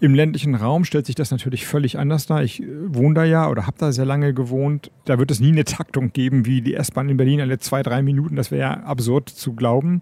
im 0.00 0.14
ländlichen 0.14 0.54
Raum 0.54 0.84
stellt 0.84 1.06
sich 1.06 1.14
das 1.14 1.30
natürlich 1.30 1.66
völlig 1.66 1.98
anders 1.98 2.26
dar. 2.26 2.42
Ich 2.42 2.62
äh, 2.62 2.66
wohne 2.94 3.14
da 3.14 3.24
ja 3.24 3.48
oder 3.48 3.66
habe 3.66 3.76
da 3.78 3.92
sehr 3.92 4.04
lange 4.04 4.32
gewohnt. 4.32 4.90
Da 5.04 5.18
wird 5.18 5.30
es 5.30 5.40
nie 5.40 5.48
eine 5.48 5.64
Taktung 5.64 6.12
geben 6.12 6.46
wie 6.46 6.60
die 6.62 6.74
S-Bahn 6.74 7.08
in 7.08 7.16
Berlin 7.16 7.40
alle 7.40 7.58
zwei, 7.58 7.82
drei 7.82 8.02
Minuten. 8.02 8.36
Das 8.36 8.50
wäre 8.50 8.60
ja 8.60 8.80
absurd 8.84 9.28
zu 9.28 9.54
glauben. 9.54 10.00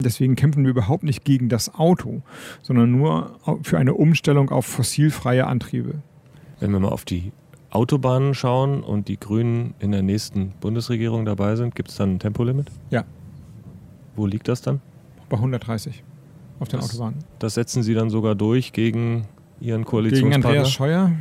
Deswegen 0.00 0.36
kämpfen 0.36 0.62
wir 0.62 0.70
überhaupt 0.70 1.02
nicht 1.02 1.24
gegen 1.24 1.48
das 1.48 1.74
Auto, 1.74 2.22
sondern 2.62 2.92
nur 2.92 3.38
für 3.62 3.78
eine 3.78 3.94
Umstellung 3.94 4.50
auf 4.50 4.66
fossilfreie 4.66 5.46
Antriebe. 5.46 5.94
Wenn 6.60 6.70
wir 6.70 6.78
mal 6.78 6.90
auf 6.90 7.04
die 7.04 7.32
Autobahnen 7.70 8.34
schauen 8.34 8.82
und 8.82 9.08
die 9.08 9.18
Grünen 9.18 9.74
in 9.80 9.90
der 9.90 10.02
nächsten 10.02 10.52
Bundesregierung 10.60 11.24
dabei 11.24 11.56
sind, 11.56 11.74
gibt 11.74 11.88
es 11.88 11.96
dann 11.96 12.14
ein 12.14 12.18
Tempolimit? 12.18 12.68
Ja. 12.90 13.04
Wo 14.14 14.26
liegt 14.26 14.46
das 14.46 14.62
dann? 14.62 14.80
Bei 15.28 15.38
130 15.38 16.04
auf 16.62 16.68
den 16.68 16.80
das, 16.80 16.90
Autobahnen. 16.90 17.18
Das 17.38 17.54
setzen 17.54 17.82
Sie 17.82 17.94
dann 17.94 18.10
sogar 18.10 18.34
durch 18.34 18.72
gegen 18.72 19.26
Ihren 19.60 19.84
Koalitionspartner? 19.84 20.38
Gegen 20.38 20.46
Andreas 20.46 20.72
Scheuer? 20.72 21.12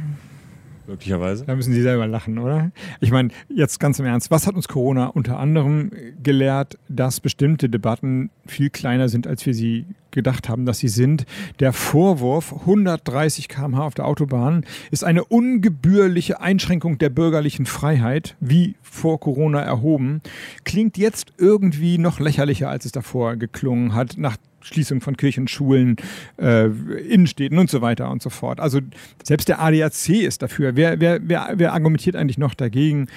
Möglicherweise. 0.87 1.45
Da 1.45 1.55
müssen 1.55 1.73
Sie 1.73 1.81
selber 1.81 2.07
lachen, 2.07 2.37
oder? 2.37 2.71
Ich 2.99 3.11
meine, 3.11 3.29
jetzt 3.49 3.79
ganz 3.79 3.99
im 3.99 4.05
Ernst, 4.05 4.31
was 4.31 4.47
hat 4.47 4.55
uns 4.55 4.67
Corona 4.67 5.07
unter 5.07 5.39
anderem 5.39 5.91
gelehrt, 6.21 6.77
dass 6.89 7.19
bestimmte 7.19 7.69
Debatten 7.69 8.29
viel 8.45 8.69
kleiner 8.69 9.07
sind, 9.07 9.27
als 9.27 9.45
wir 9.45 9.53
sie 9.53 9.85
gedacht 10.09 10.49
haben, 10.49 10.65
dass 10.65 10.79
sie 10.79 10.89
sind. 10.89 11.25
Der 11.59 11.71
Vorwurf 11.71 12.53
130 12.61 13.47
km/h 13.47 13.85
auf 13.85 13.93
der 13.93 14.05
Autobahn 14.05 14.65
ist 14.89 15.03
eine 15.05 15.23
ungebührliche 15.23 16.41
Einschränkung 16.41 16.97
der 16.97 17.09
bürgerlichen 17.09 17.65
Freiheit, 17.65 18.35
wie 18.39 18.75
vor 18.81 19.19
Corona 19.19 19.61
erhoben, 19.61 20.21
klingt 20.65 20.97
jetzt 20.97 21.31
irgendwie 21.37 21.97
noch 21.97 22.19
lächerlicher, 22.19 22.69
als 22.69 22.85
es 22.85 22.91
davor 22.91 23.37
geklungen 23.37 23.95
hat, 23.95 24.17
nach 24.17 24.35
Schließung 24.61 25.01
von 25.01 25.17
Kirchen, 25.17 25.47
Schulen, 25.47 25.97
äh, 26.37 26.65
Innenstädten 26.65 27.57
und 27.57 27.69
so 27.69 27.81
weiter 27.81 28.09
und 28.09 28.21
so 28.21 28.29
fort. 28.29 28.59
Also 28.59 28.79
selbst 29.23 29.49
der 29.49 29.61
ADAC 29.61 30.09
ist 30.09 30.41
dafür. 30.41 30.75
Wer, 30.75 30.99
wer, 30.99 31.19
wer, 31.23 31.53
wer 31.55 31.73
argumentiert 31.73 32.15
eigentlich 32.15 32.37
noch 32.37 32.53
dagegen? 32.53 33.07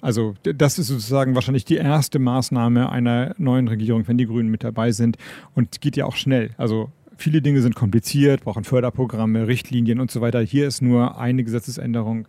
Also 0.00 0.34
das 0.42 0.78
ist 0.78 0.88
sozusagen 0.88 1.34
wahrscheinlich 1.34 1.64
die 1.64 1.76
erste 1.76 2.18
Maßnahme 2.18 2.90
einer 2.90 3.34
neuen 3.38 3.68
Regierung, 3.68 4.06
wenn 4.06 4.18
die 4.18 4.26
Grünen 4.26 4.50
mit 4.50 4.62
dabei 4.62 4.92
sind 4.92 5.16
und 5.54 5.80
geht 5.80 5.96
ja 5.96 6.04
auch 6.04 6.16
schnell. 6.16 6.50
Also 6.58 6.90
viele 7.16 7.40
Dinge 7.40 7.62
sind 7.62 7.74
kompliziert, 7.74 8.44
brauchen 8.44 8.64
Förderprogramme, 8.64 9.46
Richtlinien 9.46 10.00
und 10.00 10.10
so 10.10 10.20
weiter. 10.20 10.40
Hier 10.40 10.66
ist 10.66 10.82
nur 10.82 11.18
eine 11.18 11.42
Gesetzesänderung, 11.44 12.28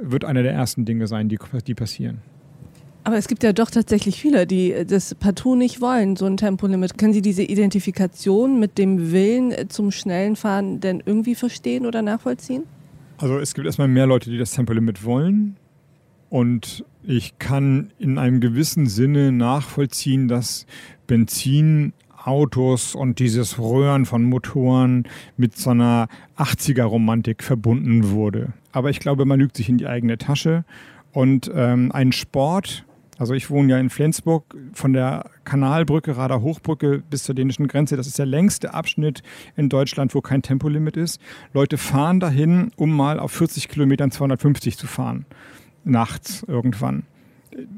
wird 0.00 0.24
einer 0.24 0.42
der 0.42 0.52
ersten 0.52 0.84
Dinge 0.84 1.06
sein, 1.06 1.28
die, 1.28 1.38
die 1.66 1.74
passieren. 1.74 2.18
Aber 3.06 3.18
es 3.18 3.28
gibt 3.28 3.44
ja 3.44 3.52
doch 3.52 3.70
tatsächlich 3.70 4.20
viele, 4.20 4.48
die 4.48 4.84
das 4.84 5.14
partout 5.14 5.54
nicht 5.54 5.80
wollen, 5.80 6.16
so 6.16 6.26
ein 6.26 6.36
Tempolimit. 6.36 6.98
Können 6.98 7.12
Sie 7.12 7.22
diese 7.22 7.44
Identifikation 7.44 8.58
mit 8.58 8.78
dem 8.78 9.12
Willen 9.12 9.54
zum 9.68 9.92
schnellen 9.92 10.34
Fahren 10.34 10.80
denn 10.80 11.04
irgendwie 11.06 11.36
verstehen 11.36 11.86
oder 11.86 12.02
nachvollziehen? 12.02 12.64
Also 13.18 13.38
es 13.38 13.54
gibt 13.54 13.64
erstmal 13.64 13.86
mehr 13.86 14.08
Leute, 14.08 14.28
die 14.28 14.38
das 14.38 14.50
Tempolimit 14.50 15.04
wollen. 15.04 15.54
Und 16.30 16.84
ich 17.04 17.38
kann 17.38 17.92
in 18.00 18.18
einem 18.18 18.40
gewissen 18.40 18.88
Sinne 18.88 19.30
nachvollziehen, 19.30 20.26
dass 20.26 20.66
Benzinautos 21.06 22.96
und 22.96 23.20
dieses 23.20 23.60
Röhren 23.60 24.04
von 24.04 24.24
Motoren 24.24 25.04
mit 25.36 25.56
so 25.56 25.70
einer 25.70 26.08
80er-Romantik 26.38 27.44
verbunden 27.44 28.10
wurde. 28.10 28.52
Aber 28.72 28.90
ich 28.90 28.98
glaube, 28.98 29.26
man 29.26 29.38
lügt 29.38 29.56
sich 29.56 29.68
in 29.68 29.78
die 29.78 29.86
eigene 29.86 30.18
Tasche. 30.18 30.64
Und 31.12 31.50
ähm, 31.54 31.92
ein 31.92 32.12
Sport, 32.12 32.84
also 33.18 33.34
ich 33.34 33.50
wohne 33.50 33.72
ja 33.72 33.78
in 33.78 33.90
Flensburg, 33.90 34.56
von 34.72 34.92
der 34.92 35.30
Kanalbrücke, 35.44 36.16
Radar 36.16 36.42
Hochbrücke 36.42 37.02
bis 37.08 37.24
zur 37.24 37.34
dänischen 37.34 37.68
Grenze. 37.68 37.96
Das 37.96 38.06
ist 38.06 38.18
der 38.18 38.26
längste 38.26 38.74
Abschnitt 38.74 39.22
in 39.56 39.68
Deutschland, 39.68 40.14
wo 40.14 40.20
kein 40.20 40.42
Tempolimit 40.42 40.96
ist. 40.96 41.20
Leute 41.52 41.78
fahren 41.78 42.20
dahin, 42.20 42.70
um 42.76 42.94
mal 42.94 43.18
auf 43.18 43.32
40 43.32 43.68
Kilometern 43.68 44.10
250 44.10 44.76
zu 44.76 44.86
fahren. 44.86 45.26
Nachts 45.84 46.44
irgendwann 46.46 47.04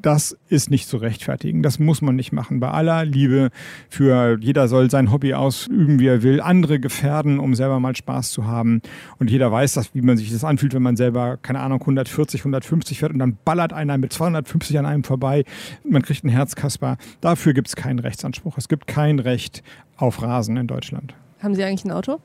das 0.00 0.36
ist 0.48 0.70
nicht 0.70 0.88
zu 0.88 0.96
rechtfertigen. 0.96 1.62
Das 1.62 1.78
muss 1.78 2.02
man 2.02 2.16
nicht 2.16 2.32
machen. 2.32 2.60
Bei 2.60 2.70
aller 2.70 3.04
Liebe 3.04 3.50
für 3.88 4.38
jeder 4.40 4.68
soll 4.68 4.90
sein 4.90 5.12
Hobby 5.12 5.34
ausüben, 5.34 5.98
wie 5.98 6.06
er 6.06 6.22
will, 6.22 6.40
andere 6.40 6.80
gefährden, 6.80 7.38
um 7.38 7.54
selber 7.54 7.80
mal 7.80 7.94
Spaß 7.94 8.30
zu 8.30 8.46
haben. 8.46 8.82
Und 9.18 9.30
jeder 9.30 9.50
weiß, 9.50 9.74
dass, 9.74 9.94
wie 9.94 10.02
man 10.02 10.16
sich 10.16 10.32
das 10.32 10.44
anfühlt, 10.44 10.74
wenn 10.74 10.82
man 10.82 10.96
selber, 10.96 11.36
keine 11.36 11.60
Ahnung, 11.60 11.80
140, 11.80 12.40
150 12.40 12.98
fährt 12.98 13.12
und 13.12 13.18
dann 13.18 13.38
ballert 13.44 13.72
einer 13.72 13.98
mit 13.98 14.12
250 14.12 14.78
an 14.78 14.86
einem 14.86 15.04
vorbei. 15.04 15.44
Man 15.84 16.02
kriegt 16.02 16.24
einen 16.24 16.32
Herzkasper. 16.32 16.96
Dafür 17.20 17.52
gibt 17.52 17.68
es 17.68 17.76
keinen 17.76 17.98
Rechtsanspruch. 17.98 18.58
Es 18.58 18.68
gibt 18.68 18.86
kein 18.86 19.18
Recht 19.18 19.62
auf 19.96 20.22
Rasen 20.22 20.56
in 20.56 20.66
Deutschland. 20.66 21.14
Haben 21.40 21.54
Sie 21.54 21.64
eigentlich 21.64 21.84
ein 21.84 21.92
Auto? 21.92 22.20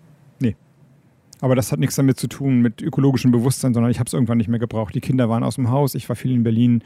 Aber 1.43 1.55
das 1.55 1.73
hat 1.73 1.79
nichts 1.79 1.97
damit 1.97 2.17
zu 2.17 2.27
tun 2.27 2.61
mit 2.61 2.81
ökologischem 2.81 3.31
Bewusstsein, 3.31 3.73
sondern 3.73 3.91
ich 3.91 3.99
habe 3.99 4.07
es 4.07 4.13
irgendwann 4.13 4.37
nicht 4.37 4.47
mehr 4.47 4.59
gebraucht. 4.59 4.95
Die 4.95 5.01
Kinder 5.01 5.27
waren 5.27 5.43
aus 5.43 5.55
dem 5.55 5.69
Haus, 5.69 5.93
ich 5.93 6.07
war 6.07 6.15
viel 6.15 6.31
in 6.31 6.43
Berlin. 6.43 6.81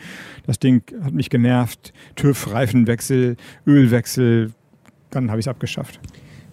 Das 0.48 0.58
Ding 0.58 0.82
hat 1.04 1.14
mich 1.14 1.30
genervt. 1.30 1.94
TÜV, 2.16 2.52
Reifenwechsel, 2.52 3.38
Ölwechsel. 3.68 4.54
Dann 5.12 5.30
habe 5.30 5.40
ich 5.40 5.44
es 5.44 5.48
abgeschafft. 5.48 6.00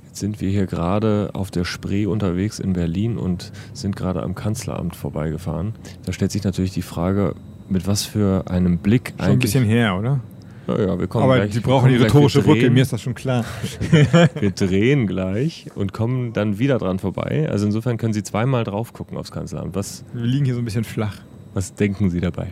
Jetzt 0.05 0.19
sind 0.19 0.43
wir 0.43 0.51
hier 0.51 0.67
gerade 0.67 1.31
auf 1.33 1.51
der 1.51 1.65
Spree 1.65 2.05
unterwegs 2.05 2.59
in 2.59 2.75
Berlin 2.75 3.17
und 3.17 3.53
sind 3.73 3.97
gerade 3.97 4.23
am 4.23 4.35
Kanzleramt 4.35 4.95
vorbeigefahren. 4.97 5.73
Da 6.05 6.13
stellt 6.13 6.31
sich 6.31 6.45
natürlich 6.45 6.73
die 6.73 6.83
Frage, 6.83 7.35
mit 7.71 7.87
was 7.87 8.05
für 8.05 8.51
einem 8.51 8.77
Blick 8.77 9.15
Schon 9.17 9.21
eigentlich. 9.21 9.33
ein 9.33 9.39
bisschen 9.39 9.65
her, 9.65 9.97
oder? 9.99 10.21
Ja, 10.67 10.99
wir 10.99 11.07
kommen 11.07 11.25
Aber 11.25 11.37
gleich, 11.37 11.51
die 11.51 11.61
brauchen 11.61 11.91
die 11.91 11.97
rhetorische 11.97 12.43
Brücke, 12.43 12.71
mir 12.71 12.83
ist 12.83 12.93
das 12.93 13.03
schon 13.03 13.15
klar. 13.15 13.45
wir 14.41 14.51
drehen 14.51 15.07
gleich 15.07 15.67
und 15.75 15.93
kommen 15.93 16.33
dann 16.33 16.59
wieder 16.59 16.79
dran 16.79 16.99
vorbei. 16.99 17.49
Also 17.51 17.67
insofern 17.67 17.99
können 17.99 18.13
Sie 18.13 18.23
zweimal 18.23 18.65
drauf 18.65 18.93
gucken 18.93 19.19
aufs 19.19 19.31
Kanzleramt. 19.31 19.75
Was, 19.75 20.05
wir 20.13 20.25
liegen 20.25 20.45
hier 20.45 20.55
so 20.55 20.61
ein 20.61 20.65
bisschen 20.65 20.85
flach. 20.85 21.17
Was 21.53 21.75
denken 21.75 22.11
Sie 22.11 22.21
dabei? 22.21 22.49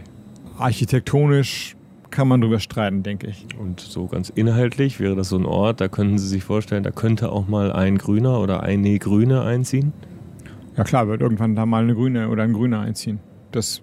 Architektonisch 0.59 1.77
kann 2.11 2.29
man 2.29 2.41
drüber 2.41 2.61
streiten, 2.61 3.03
denke 3.03 3.27
ich. 3.29 3.47
Und 3.59 3.81
so 3.81 4.07
ganz 4.07 4.29
inhaltlich 4.29 5.01
wäre 5.01 5.17
das 5.17 5.31
so 5.31 5.39
ein 5.39 5.47
Ort, 5.47 5.81
da 5.81 5.89
könnten 5.89 6.19
Sie 6.19 6.29
sich 6.29 6.45
vorstellen, 6.45 6.83
da 6.83 6.91
könnte 6.91 7.33
auch 7.33 7.49
mal 7.49 7.73
ein 7.73 7.99
Grüner 7.99 8.41
oder 8.41 8.63
eine 8.63 8.99
Grüne 8.99 9.43
einziehen? 9.43 9.93
Ja 10.77 10.85
klar, 10.85 11.09
wird 11.09 11.21
irgendwann 11.21 11.57
da 11.57 11.67
mal 11.67 11.83
eine 11.83 11.95
Grüne 11.95 12.29
oder 12.29 12.45
ein 12.45 12.53
Grüner 12.53 12.81
einziehen. 12.81 13.19
Das 13.51 13.83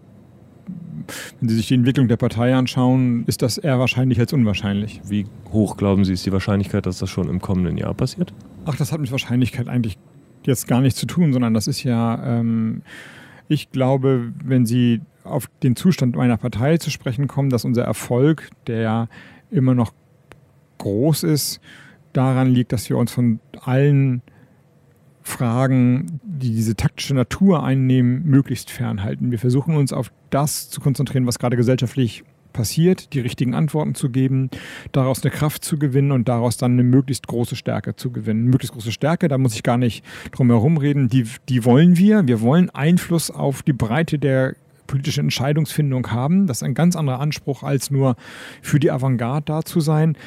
wenn 1.39 1.49
Sie 1.49 1.55
sich 1.55 1.67
die 1.67 1.73
Entwicklung 1.75 2.07
der 2.07 2.17
Partei 2.17 2.55
anschauen, 2.55 3.23
ist 3.25 3.41
das 3.41 3.57
eher 3.57 3.79
wahrscheinlich 3.79 4.19
als 4.19 4.33
unwahrscheinlich. 4.33 5.01
Wie 5.07 5.25
hoch 5.51 5.77
glauben 5.77 6.05
Sie 6.05 6.13
ist 6.13 6.25
die 6.25 6.31
Wahrscheinlichkeit, 6.31 6.85
dass 6.85 6.99
das 6.99 7.09
schon 7.09 7.29
im 7.29 7.41
kommenden 7.41 7.77
Jahr 7.77 7.93
passiert? 7.93 8.33
Ach, 8.65 8.75
das 8.75 8.91
hat 8.91 8.99
mit 8.99 9.11
Wahrscheinlichkeit 9.11 9.67
eigentlich 9.67 9.97
jetzt 10.45 10.67
gar 10.67 10.81
nichts 10.81 10.99
zu 10.99 11.05
tun, 11.05 11.33
sondern 11.33 11.53
das 11.53 11.67
ist 11.67 11.83
ja, 11.83 12.39
ähm, 12.39 12.81
ich 13.47 13.71
glaube, 13.71 14.31
wenn 14.43 14.65
Sie 14.65 15.01
auf 15.23 15.49
den 15.63 15.75
Zustand 15.75 16.15
meiner 16.15 16.37
Partei 16.37 16.77
zu 16.77 16.89
sprechen 16.89 17.27
kommen, 17.27 17.49
dass 17.49 17.65
unser 17.65 17.83
Erfolg, 17.83 18.49
der 18.67 18.81
ja 18.81 19.07
immer 19.51 19.75
noch 19.75 19.93
groß 20.77 21.23
ist, 21.23 21.59
daran 22.13 22.49
liegt, 22.51 22.71
dass 22.71 22.89
wir 22.89 22.97
uns 22.97 23.11
von 23.11 23.39
allen 23.61 24.21
Fragen, 25.21 26.19
die 26.23 26.55
diese 26.55 26.75
taktische 26.75 27.13
Natur 27.13 27.63
einnehmen, 27.63 28.23
möglichst 28.25 28.71
fernhalten. 28.71 29.31
Wir 29.31 29.39
versuchen 29.39 29.75
uns 29.75 29.93
auf 29.93 30.11
das 30.29 30.69
zu 30.69 30.81
konzentrieren, 30.81 31.27
was 31.27 31.39
gerade 31.39 31.57
gesellschaftlich 31.57 32.23
passiert, 32.53 33.13
die 33.13 33.19
richtigen 33.19 33.53
Antworten 33.53 33.95
zu 33.95 34.09
geben, 34.09 34.49
daraus 34.91 35.23
eine 35.23 35.31
Kraft 35.31 35.63
zu 35.63 35.77
gewinnen 35.77 36.11
und 36.11 36.27
daraus 36.27 36.57
dann 36.57 36.73
eine 36.73 36.83
möglichst 36.83 37.27
große 37.27 37.55
Stärke 37.55 37.95
zu 37.95 38.11
gewinnen. 38.11 38.45
Möglichst 38.45 38.73
große 38.73 38.91
Stärke, 38.91 39.27
da 39.27 39.37
muss 39.37 39.55
ich 39.55 39.63
gar 39.63 39.77
nicht 39.77 40.03
drum 40.31 40.49
herum 40.49 40.77
reden, 40.77 41.09
die, 41.09 41.25
die 41.47 41.63
wollen 41.63 41.97
wir. 41.97 42.27
Wir 42.27 42.41
wollen 42.41 42.69
Einfluss 42.69 43.31
auf 43.31 43.61
die 43.61 43.73
Breite 43.73 44.19
der 44.19 44.55
politischen 44.87 45.25
Entscheidungsfindung 45.25 46.11
haben. 46.11 46.47
Das 46.47 46.57
ist 46.57 46.63
ein 46.63 46.73
ganz 46.73 46.95
anderer 46.95 47.19
Anspruch, 47.19 47.63
als 47.63 47.91
nur 47.91 48.15
für 48.61 48.79
die 48.79 48.91
Avantgarde 48.91 49.45
da 49.45 49.61
zu 49.63 49.79
sein. 49.79 50.17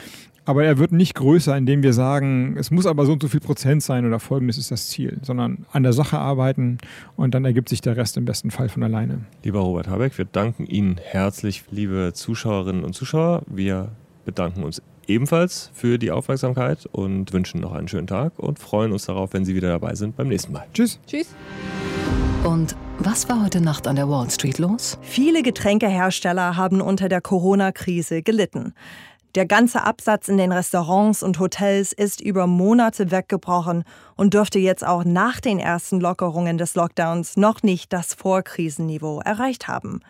Aber 0.44 0.64
er 0.64 0.78
wird 0.78 0.90
nicht 0.90 1.14
größer, 1.14 1.56
indem 1.56 1.82
wir 1.82 1.92
sagen, 1.92 2.56
es 2.58 2.70
muss 2.72 2.86
aber 2.86 3.06
so 3.06 3.12
und 3.12 3.22
so 3.22 3.28
viel 3.28 3.40
Prozent 3.40 3.82
sein 3.82 4.04
oder 4.04 4.18
folgendes 4.18 4.58
ist 4.58 4.72
das 4.72 4.88
Ziel, 4.88 5.18
sondern 5.22 5.66
an 5.70 5.84
der 5.84 5.92
Sache 5.92 6.18
arbeiten 6.18 6.78
und 7.16 7.34
dann 7.34 7.44
ergibt 7.44 7.68
sich 7.68 7.80
der 7.80 7.96
Rest 7.96 8.16
im 8.16 8.24
besten 8.24 8.50
Fall 8.50 8.68
von 8.68 8.82
alleine. 8.82 9.20
Lieber 9.44 9.60
Robert 9.60 9.86
Habeck, 9.88 10.18
wir 10.18 10.24
danken 10.24 10.66
Ihnen 10.66 10.98
herzlich, 11.00 11.64
liebe 11.70 12.10
Zuschauerinnen 12.12 12.82
und 12.82 12.94
Zuschauer. 12.94 13.42
Wir 13.46 13.92
bedanken 14.24 14.64
uns 14.64 14.82
ebenfalls 15.06 15.70
für 15.74 15.98
die 15.98 16.10
Aufmerksamkeit 16.10 16.86
und 16.90 17.32
wünschen 17.32 17.60
noch 17.60 17.72
einen 17.72 17.86
schönen 17.86 18.08
Tag 18.08 18.38
und 18.38 18.58
freuen 18.58 18.92
uns 18.92 19.06
darauf, 19.06 19.32
wenn 19.34 19.44
Sie 19.44 19.54
wieder 19.54 19.68
dabei 19.68 19.94
sind 19.94 20.16
beim 20.16 20.28
nächsten 20.28 20.52
Mal. 20.52 20.66
Tschüss. 20.74 20.98
Tschüss. 21.06 21.34
Und 22.44 22.74
was 22.98 23.28
war 23.28 23.44
heute 23.44 23.60
Nacht 23.60 23.86
an 23.86 23.94
der 23.94 24.08
Wall 24.08 24.28
Street 24.28 24.58
los? 24.58 24.98
Viele 25.02 25.42
Getränkehersteller 25.42 26.56
haben 26.56 26.80
unter 26.80 27.08
der 27.08 27.20
Corona-Krise 27.20 28.22
gelitten. 28.22 28.74
Der 29.34 29.46
ganze 29.46 29.82
Absatz 29.82 30.28
in 30.28 30.36
den 30.36 30.52
Restaurants 30.52 31.22
und 31.22 31.38
Hotels 31.38 31.94
ist 31.94 32.20
über 32.20 32.46
Monate 32.46 33.10
weggebrochen 33.10 33.84
und 34.14 34.34
dürfte 34.34 34.58
jetzt 34.58 34.86
auch 34.86 35.04
nach 35.04 35.40
den 35.40 35.58
ersten 35.58 36.00
Lockerungen 36.00 36.58
des 36.58 36.74
Lockdowns 36.74 37.38
noch 37.38 37.62
nicht 37.62 37.94
das 37.94 38.12
Vorkrisenniveau 38.12 39.20
erreicht 39.20 39.68
haben. 39.68 40.00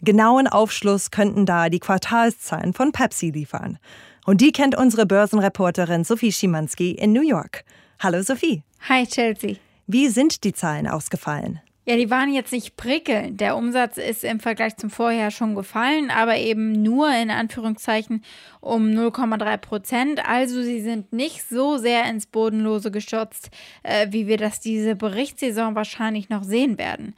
Genauen 0.00 0.46
Aufschluss 0.46 1.10
könnten 1.10 1.44
da 1.44 1.68
die 1.68 1.78
Quartalszahlen 1.78 2.72
von 2.72 2.92
Pepsi 2.92 3.30
liefern. 3.30 3.78
Und 4.24 4.40
die 4.40 4.52
kennt 4.52 4.74
unsere 4.74 5.04
Börsenreporterin 5.04 6.04
Sophie 6.04 6.32
Schimanski 6.32 6.92
in 6.92 7.12
New 7.12 7.22
York. 7.22 7.64
Hallo 8.00 8.22
Sophie. 8.22 8.62
Hi 8.88 9.06
Chelsea. 9.06 9.56
Wie 9.86 10.08
sind 10.08 10.42
die 10.44 10.54
Zahlen 10.54 10.88
ausgefallen? 10.88 11.60
Ja, 11.86 11.96
die 11.96 12.08
waren 12.08 12.32
jetzt 12.32 12.52
nicht 12.52 12.76
prickelnd. 12.76 13.40
Der 13.42 13.56
Umsatz 13.56 13.98
ist 13.98 14.24
im 14.24 14.40
Vergleich 14.40 14.76
zum 14.78 14.88
Vorjahr 14.88 15.30
schon 15.30 15.54
gefallen, 15.54 16.10
aber 16.10 16.38
eben 16.38 16.72
nur 16.72 17.14
in 17.14 17.30
Anführungszeichen 17.30 18.24
um 18.62 18.86
0,3 18.86 19.58
Prozent. 19.58 20.26
Also 20.26 20.62
sie 20.62 20.80
sind 20.80 21.12
nicht 21.12 21.46
so 21.46 21.76
sehr 21.76 22.06
ins 22.06 22.24
Bodenlose 22.24 22.90
gestürzt, 22.90 23.50
äh, 23.82 24.06
wie 24.10 24.26
wir 24.26 24.38
das 24.38 24.60
diese 24.60 24.96
Berichtssaison 24.96 25.74
wahrscheinlich 25.74 26.30
noch 26.30 26.42
sehen 26.42 26.78
werden. 26.78 27.14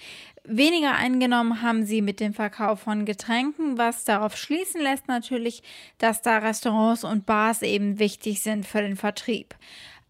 Weniger 0.49 0.95
eingenommen 0.95 1.63
haben 1.63 1.85
sie 1.85 2.03
mit 2.03 2.19
dem 2.19 2.35
Verkauf 2.35 2.81
von 2.81 3.05
Getränken, 3.05 3.79
was 3.79 4.05
darauf 4.05 4.37
schließen 4.37 4.81
lässt 4.81 5.07
natürlich, 5.07 5.63
dass 5.99 6.23
da 6.23 6.39
Restaurants 6.39 7.05
und 7.05 7.27
Bars 7.27 7.63
eben 7.63 7.99
wichtig 7.99 8.43
sind 8.43 8.67
für 8.67 8.81
den 8.81 8.97
Vertrieb. 8.97 9.55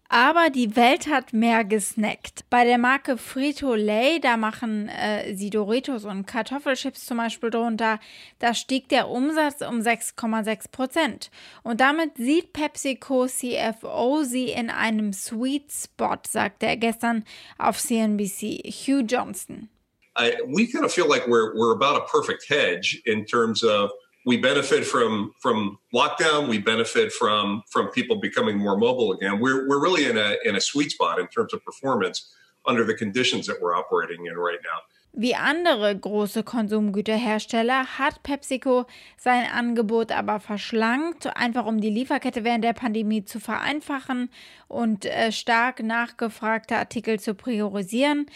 Aber 0.09 0.49
die 0.49 0.75
Welt 0.77 1.07
hat 1.07 1.33
mehr 1.33 1.65
gesnackt. 1.65 2.45
Bei 2.49 2.63
der 2.63 2.77
Marke 2.77 3.17
Frito-Lay, 3.17 4.19
da 4.19 4.37
machen 4.37 4.87
äh, 4.87 5.35
sie 5.35 5.49
Doritos 5.49 6.05
und 6.05 6.25
Kartoffelchips 6.25 7.05
zum 7.05 7.17
Beispiel 7.17 7.49
drunter, 7.49 7.99
da 8.39 8.53
stieg 8.53 8.87
der 8.87 9.09
Umsatz 9.09 9.61
um 9.61 9.79
6,6 9.81 10.71
Prozent. 10.71 11.31
Und 11.63 11.81
damit 11.81 12.15
sieht 12.15 12.53
PepsiCo 12.53 13.27
CFO 13.27 14.23
sie 14.23 14.49
in 14.49 14.69
einem 14.69 15.11
Sweet 15.11 15.71
Spot, 15.71 16.19
sagte 16.25 16.67
er 16.67 16.77
gestern 16.77 17.25
auf 17.57 17.77
CNBC. 17.77 18.63
Hugh 18.67 19.03
Johnston. 19.05 19.69
I, 20.17 20.33
we 20.47 20.65
kind 20.65 20.83
of 20.83 20.91
feel 20.91 21.07
like 21.07 21.27
we're, 21.27 21.55
we're 21.55 21.73
about 21.73 21.95
a 21.95 22.05
perfect 22.05 22.49
hedge 22.49 23.01
in 23.05 23.25
terms 23.25 23.63
of 23.63 23.91
we 24.27 24.35
benefit 24.35 24.83
from 24.85 25.33
from 25.39 25.79
lockdown. 25.93 26.49
We 26.49 26.59
benefit 26.59 27.13
from 27.13 27.63
from 27.73 27.87
people 27.97 28.17
becoming 28.19 28.57
more 28.57 28.77
mobile 28.77 29.13
again. 29.13 29.39
We're 29.39 29.65
we're 29.67 29.81
really 29.81 30.05
in 30.11 30.17
a 30.17 30.35
in 30.43 30.55
a 30.57 30.61
sweet 30.61 30.91
spot 30.91 31.17
in 31.17 31.27
terms 31.27 31.53
of 31.53 31.63
performance 31.63 32.17
under 32.65 32.83
the 32.83 32.93
conditions 32.93 33.47
that 33.47 33.57
we're 33.61 33.75
operating 33.81 34.25
in 34.25 34.35
right 34.35 34.59
now. 34.71 34.79
Wie 35.13 35.33
andere 35.33 35.95
große 35.95 36.43
Konsumgüterhersteller 36.43 37.97
hat 37.97 38.21
PepsiCo 38.21 38.85
sein 39.17 39.47
Angebot 39.49 40.11
aber 40.11 40.39
verschlankt, 40.39 41.25
einfach 41.35 41.65
um 41.65 41.79
die 41.79 41.89
Lieferkette 41.89 42.43
während 42.43 42.63
der 42.63 42.73
Pandemie 42.73 43.23
zu 43.23 43.39
vereinfachen 43.39 44.29
und 44.67 45.05
äh, 45.05 45.31
stark 45.31 45.81
nachgefragte 45.81 46.75
Artikel 46.75 47.19
zu 47.19 47.33
priorisieren. 47.33 48.27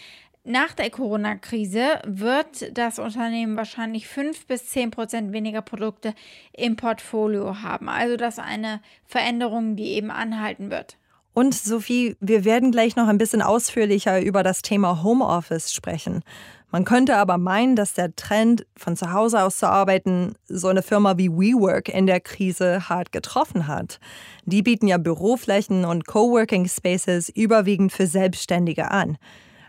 Nach 0.44 0.72
der 0.74 0.90
Corona-Krise 0.90 2.00
wird 2.04 2.76
das 2.76 2.98
Unternehmen 2.98 3.56
wahrscheinlich 3.56 4.08
5 4.08 4.46
bis 4.46 4.66
10 4.70 4.90
Prozent 4.90 5.32
weniger 5.32 5.62
Produkte 5.62 6.14
im 6.52 6.74
Portfolio 6.74 7.62
haben. 7.62 7.88
Also 7.88 8.16
das 8.16 8.38
ist 8.38 8.44
eine 8.44 8.80
Veränderung, 9.06 9.76
die 9.76 9.92
eben 9.92 10.10
anhalten 10.10 10.70
wird. 10.70 10.96
Und 11.32 11.54
Sophie, 11.54 12.16
wir 12.18 12.44
werden 12.44 12.72
gleich 12.72 12.96
noch 12.96 13.06
ein 13.06 13.18
bisschen 13.18 13.40
ausführlicher 13.40 14.20
über 14.20 14.42
das 14.42 14.62
Thema 14.62 15.04
Homeoffice 15.04 15.72
sprechen. 15.72 16.24
Man 16.72 16.84
könnte 16.84 17.16
aber 17.16 17.38
meinen, 17.38 17.76
dass 17.76 17.94
der 17.94 18.16
Trend, 18.16 18.66
von 18.76 18.96
zu 18.96 19.12
Hause 19.12 19.42
aus 19.42 19.58
zu 19.58 19.68
arbeiten, 19.68 20.34
so 20.48 20.66
eine 20.68 20.82
Firma 20.82 21.18
wie 21.18 21.30
WeWork 21.30 21.88
in 21.88 22.06
der 22.06 22.20
Krise 22.20 22.88
hart 22.88 23.12
getroffen 23.12 23.68
hat. 23.68 24.00
Die 24.44 24.62
bieten 24.62 24.88
ja 24.88 24.98
Büroflächen 24.98 25.84
und 25.84 26.06
Coworking 26.06 26.66
Spaces 26.66 27.28
überwiegend 27.28 27.92
für 27.92 28.06
Selbstständige 28.06 28.90
an. 28.90 29.18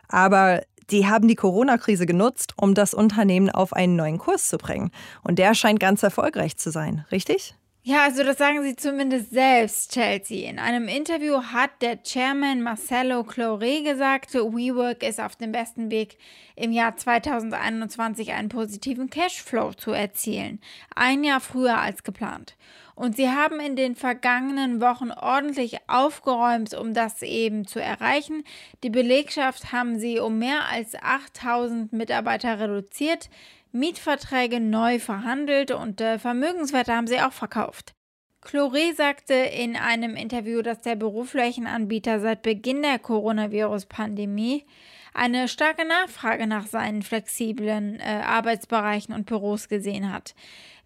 Aber 0.08 0.62
die 0.90 1.08
haben 1.08 1.28
die 1.28 1.36
Corona-Krise 1.36 2.06
genutzt, 2.06 2.54
um 2.58 2.74
das 2.74 2.94
Unternehmen 2.94 3.50
auf 3.50 3.74
einen 3.74 3.96
neuen 3.96 4.18
Kurs 4.18 4.50
zu 4.50 4.58
bringen. 4.58 4.92
Und 5.24 5.40
der 5.40 5.56
scheint 5.56 5.80
ganz 5.80 6.04
erfolgreich 6.04 6.58
zu 6.58 6.72
sein, 6.72 7.06
richtig? 7.12 7.56
Ja, 7.86 8.04
also 8.06 8.24
das 8.24 8.38
sagen 8.38 8.64
sie 8.64 8.78
zumindest 8.78 9.32
selbst, 9.32 9.92
Chelsea. 9.92 10.50
In 10.50 10.58
einem 10.58 10.88
Interview 10.88 11.42
hat 11.42 11.82
der 11.82 12.02
Chairman 12.02 12.62
Marcelo 12.62 13.26
Clore 13.26 13.84
gesagt, 13.84 14.34
WeWork 14.34 15.04
ist 15.04 15.20
auf 15.20 15.36
dem 15.36 15.52
besten 15.52 15.92
Weg, 15.92 16.18
im 16.56 16.72
Jahr 16.72 16.96
2021 16.96 18.32
einen 18.32 18.48
positiven 18.48 19.10
Cashflow 19.10 19.74
zu 19.74 19.92
erzielen. 19.92 20.62
Ein 20.96 21.26
Jahr 21.26 21.42
früher 21.42 21.78
als 21.78 22.04
geplant. 22.04 22.56
Und 22.96 23.16
sie 23.16 23.30
haben 23.30 23.60
in 23.60 23.76
den 23.76 23.96
vergangenen 23.96 24.80
Wochen 24.80 25.12
ordentlich 25.12 25.78
aufgeräumt, 25.88 26.74
um 26.74 26.94
das 26.94 27.22
eben 27.22 27.66
zu 27.66 27.82
erreichen. 27.82 28.44
Die 28.84 28.90
Belegschaft 28.90 29.72
haben 29.72 29.98
sie 30.00 30.20
um 30.20 30.38
mehr 30.38 30.70
als 30.72 30.96
8000 30.96 31.92
Mitarbeiter 31.92 32.60
reduziert. 32.60 33.30
Mietverträge 33.72 34.60
neu 34.60 35.00
verhandelt 35.00 35.72
und 35.72 36.00
äh, 36.00 36.20
Vermögenswerte 36.20 36.94
haben 36.94 37.08
sie 37.08 37.20
auch 37.20 37.34
verkauft. 37.34 37.96
Chloré 38.44 38.94
sagte 38.96 39.34
in 39.34 39.76
einem 39.76 40.16
Interview, 40.16 40.62
dass 40.62 40.82
der 40.82 40.96
Büroflächenanbieter 40.96 42.20
seit 42.20 42.42
Beginn 42.42 42.82
der 42.82 43.00
Coronavirus-Pandemie 43.00 44.66
eine 45.14 45.48
starke 45.48 45.86
Nachfrage 45.88 46.46
nach 46.46 46.68
seinen 46.68 47.04
flexiblen 47.04 48.00
äh, 48.00 48.22
Arbeitsbereichen 48.26 49.14
und 49.14 49.26
Büros 49.26 49.70
gesehen 49.70 50.12
hat. 50.12 50.36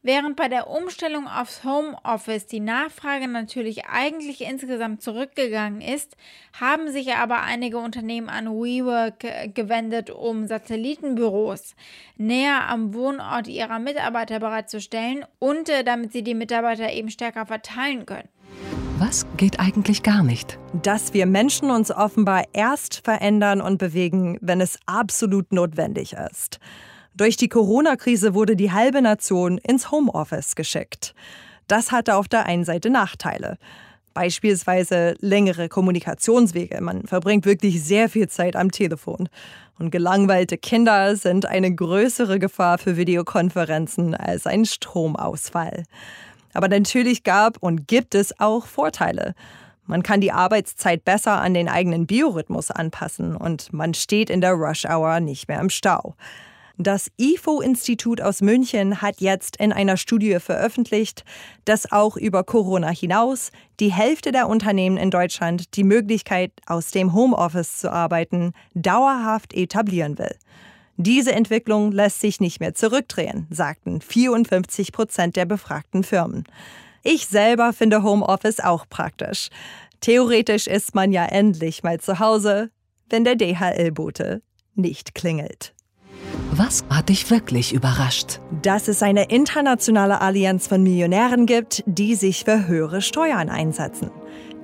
Während 0.08 0.38
bei 0.38 0.48
der 0.48 0.70
Umstellung 0.70 1.28
aufs 1.28 1.66
Homeoffice 1.66 2.48
die 2.48 2.62
Nachfrage 2.62 3.28
natürlich 3.28 3.88
eigentlich 3.88 4.40
insgesamt 4.40 5.02
zurückgegangen 5.02 5.82
ist, 5.82 6.16
haben 6.58 6.90
sich 6.90 7.14
aber 7.16 7.42
einige 7.42 7.78
Unternehmen 7.78 8.30
an 8.30 8.46
WeWork 8.46 9.26
äh, 9.26 9.50
gewendet, 9.50 10.10
um 10.10 10.48
Satellitenbüros 10.48 11.76
näher 12.16 12.70
am 12.70 12.94
Wohnort 12.94 13.50
ihrer 13.50 13.80
Mitarbeiter 13.80 14.40
bereitzustellen 14.40 15.26
und 15.40 15.68
äh, 15.68 15.84
damit 15.84 16.14
sie 16.14 16.24
die 16.24 16.36
Mitarbeiter 16.36 16.90
eben 16.90 17.10
stärker 17.10 17.46
verteilen 17.46 18.06
können. 18.06 18.30
Was 19.00 19.26
geht 19.36 19.60
eigentlich 19.60 20.04
gar 20.04 20.24
nicht? 20.24 20.58
Dass 20.84 21.14
wir 21.14 21.26
Menschen 21.26 21.70
uns 21.70 21.92
offenbar 21.92 22.46
erst 22.54 23.02
verändern 23.04 23.60
und 23.60 23.78
bewegen, 23.78 24.38
wenn 24.40 24.62
es 24.62 24.80
absolut 24.86 25.52
notwendig 25.52 26.14
ist. 26.14 26.62
Durch 27.18 27.36
die 27.36 27.50
Corona-Krise 27.50 28.36
wurde 28.36 28.56
die 28.56 28.72
halbe 28.72 29.02
Nation 29.02 29.58
ins 29.58 29.90
Homeoffice 29.90 30.54
geschickt. 30.54 31.16
Das 31.68 31.92
hatte 31.92 32.16
auf 32.16 32.28
der 32.28 32.46
einen 32.46 32.64
Seite 32.64 32.92
Nachteile. 32.92 33.58
Beispielsweise 34.14 35.16
längere 35.20 35.68
Kommunikationswege. 35.68 36.80
Man 36.80 37.08
verbringt 37.08 37.48
wirklich 37.48 37.84
sehr 37.84 38.08
viel 38.08 38.30
Zeit 38.30 38.56
am 38.56 38.70
Telefon. 38.70 39.30
Und 39.80 39.90
gelangweilte 39.90 40.60
Kinder 40.60 41.16
sind 41.16 41.48
eine 41.48 41.74
größere 41.74 42.38
Gefahr 42.38 42.78
für 42.78 42.98
Videokonferenzen 42.98 44.14
als 44.14 44.46
ein 44.46 44.66
Stromausfall. 44.66 45.86
Aber 46.54 46.68
natürlich 46.68 47.24
gab 47.24 47.58
und 47.60 47.88
gibt 47.88 48.14
es 48.14 48.40
auch 48.40 48.68
Vorteile. 48.68 49.34
Man 49.88 50.04
kann 50.04 50.22
die 50.22 50.32
Arbeitszeit 50.32 51.04
besser 51.04 51.42
an 51.42 51.56
den 51.56 51.68
eigenen 51.68 52.06
Biorhythmus 52.06 52.70
anpassen 52.70 53.36
und 53.36 53.74
man 53.74 53.96
steht 53.96 54.30
in 54.30 54.42
der 54.42 54.54
Rush 54.54 54.86
Hour 54.86 55.20
nicht 55.20 55.48
mehr 55.48 55.62
im 55.62 55.72
Stau. 55.72 56.14
Das 56.80 57.10
IFO-Institut 57.18 58.22
aus 58.22 58.42
München 58.42 59.02
hat 59.02 59.20
jetzt 59.20 59.56
in 59.58 59.74
einer 59.74 59.98
Studie 59.98 60.38
veröffentlicht, 60.40 61.24
dass 61.66 61.92
auch 61.92 62.18
über 62.18 62.44
Corona 62.44 62.90
hinaus 62.90 63.52
die 63.80 63.92
Hälfte 63.92 64.32
der 64.32 64.48
Unternehmen 64.48 64.98
in 64.98 65.10
Deutschland 65.10 65.76
die 65.76 65.84
Möglichkeit, 65.84 66.52
aus 66.68 66.92
dem 66.92 67.14
Homeoffice 67.14 67.78
zu 67.80 67.92
arbeiten, 67.92 68.54
dauerhaft 68.76 69.56
etablieren 69.56 70.20
will. 70.20 70.36
Diese 70.98 71.32
Entwicklung 71.32 71.92
lässt 71.92 72.22
sich 72.22 72.40
nicht 72.40 72.60
mehr 72.60 72.76
zurückdrehen, 72.76 73.48
sagten 73.50 74.00
54 74.00 74.92
Prozent 74.92 75.36
der 75.36 75.46
befragten 75.46 76.04
Firmen. 76.04 76.44
Ich 77.04 77.26
selber 77.26 77.74
finde 77.74 78.04
Homeoffice 78.04 78.60
auch 78.60 78.86
praktisch. 78.88 79.50
Theoretisch 80.00 80.68
ist 80.68 80.94
man 80.94 81.12
ja 81.12 81.26
endlich 81.26 81.82
mal 81.82 82.00
zu 82.00 82.20
Hause, 82.20 82.70
wenn 83.10 83.24
der 83.24 83.36
DHL-Bote 83.36 84.44
nicht 84.76 85.16
klingelt. 85.16 85.74
Was 86.60 86.84
hat 86.90 87.10
dich 87.10 87.30
wirklich 87.30 87.72
überrascht? 87.72 88.40
Dass 88.64 88.88
es 88.88 89.04
eine 89.04 89.26
internationale 89.26 90.22
Allianz 90.22 90.66
von 90.66 90.82
Millionären 90.82 91.46
gibt, 91.46 91.84
die 91.86 92.16
sich 92.16 92.46
für 92.46 92.66
höhere 92.66 93.04
Steuern 93.04 93.50
einsetzen. 93.50 94.10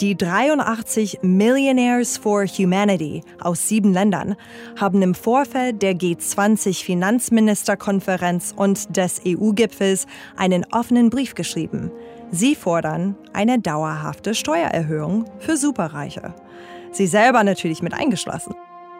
Die 0.01 0.17
83 0.17 1.19
Millionaires 1.21 2.17
for 2.17 2.47
Humanity 2.47 3.21
aus 3.39 3.67
sieben 3.67 3.93
Ländern 3.93 4.35
haben 4.75 5.03
im 5.03 5.13
Vorfeld 5.13 5.83
der 5.83 5.93
G20-Finanzministerkonferenz 5.93 8.55
und 8.55 8.97
des 8.97 9.21
EU-Gipfels 9.27 10.07
einen 10.35 10.65
offenen 10.71 11.11
Brief 11.11 11.35
geschrieben. 11.35 11.91
Sie 12.31 12.55
fordern 12.55 13.15
eine 13.33 13.59
dauerhafte 13.59 14.33
Steuererhöhung 14.33 15.25
für 15.37 15.57
Superreiche. 15.57 16.33
Sie 16.91 17.05
selber 17.05 17.43
natürlich 17.43 17.83
mit 17.83 17.93
eingeschlossen. 17.93 18.55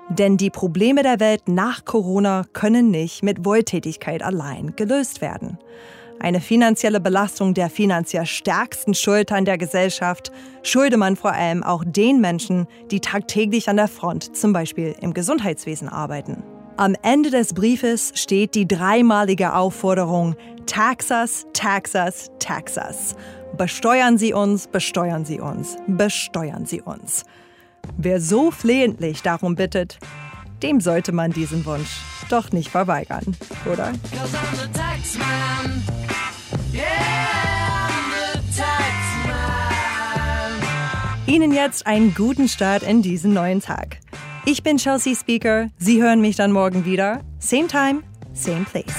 Denn 0.09 0.37
die 0.37 0.49
Probleme 0.49 1.01
der 1.03 1.19
Welt 1.19 1.47
nach 1.47 1.85
Corona 1.85 2.43
können 2.53 2.91
nicht 2.91 3.23
mit 3.23 3.45
Wohltätigkeit 3.45 4.21
allein 4.21 4.75
gelöst 4.75 5.21
werden. 5.21 5.57
Eine 6.19 6.39
finanzielle 6.39 6.99
Belastung 6.99 7.53
der 7.53 7.69
finanziell 7.69 8.25
stärksten 8.25 8.93
Schultern 8.93 9.45
der 9.45 9.57
Gesellschaft 9.57 10.31
schulde 10.61 10.97
man 10.97 11.15
vor 11.15 11.33
allem 11.33 11.63
auch 11.63 11.83
den 11.85 12.21
Menschen, 12.21 12.67
die 12.91 12.99
tagtäglich 12.99 13.67
an 13.67 13.77
der 13.77 13.87
Front, 13.87 14.35
zum 14.35 14.53
Beispiel 14.53 14.95
im 15.01 15.13
Gesundheitswesen, 15.13 15.89
arbeiten. 15.89 16.43
Am 16.77 16.95
Ende 17.01 17.29
des 17.29 17.53
Briefes 17.53 18.13
steht 18.15 18.55
die 18.55 18.67
dreimalige 18.67 19.53
Aufforderung 19.53 20.35
Taxas, 20.65 21.45
Taxas, 21.53 22.31
Taxas. 22.39 23.15
Besteuern 23.57 24.17
Sie 24.17 24.33
uns, 24.33 24.67
besteuern 24.67 25.25
Sie 25.25 25.39
uns, 25.39 25.77
besteuern 25.87 26.65
Sie 26.65 26.81
uns. 26.81 27.25
Wer 27.97 28.19
so 28.19 28.51
flehentlich 28.51 29.21
darum 29.21 29.55
bittet, 29.55 29.99
dem 30.61 30.81
sollte 30.81 31.11
man 31.11 31.31
diesen 31.31 31.65
Wunsch 31.65 32.01
doch 32.29 32.51
nicht 32.51 32.69
verweigern, 32.69 33.35
oder? 33.71 33.93
Ihnen 41.25 41.53
jetzt 41.53 41.87
einen 41.87 42.13
guten 42.13 42.47
Start 42.47 42.83
in 42.83 43.01
diesen 43.01 43.33
neuen 43.33 43.61
Tag. 43.61 43.99
Ich 44.45 44.61
bin 44.61 44.77
Chelsea 44.77 45.15
Speaker. 45.15 45.69
Sie 45.77 46.01
hören 46.01 46.21
mich 46.21 46.35
dann 46.35 46.51
morgen 46.51 46.85
wieder. 46.85 47.21
Same 47.39 47.67
time, 47.67 48.03
same 48.33 48.65
place. 48.65 48.93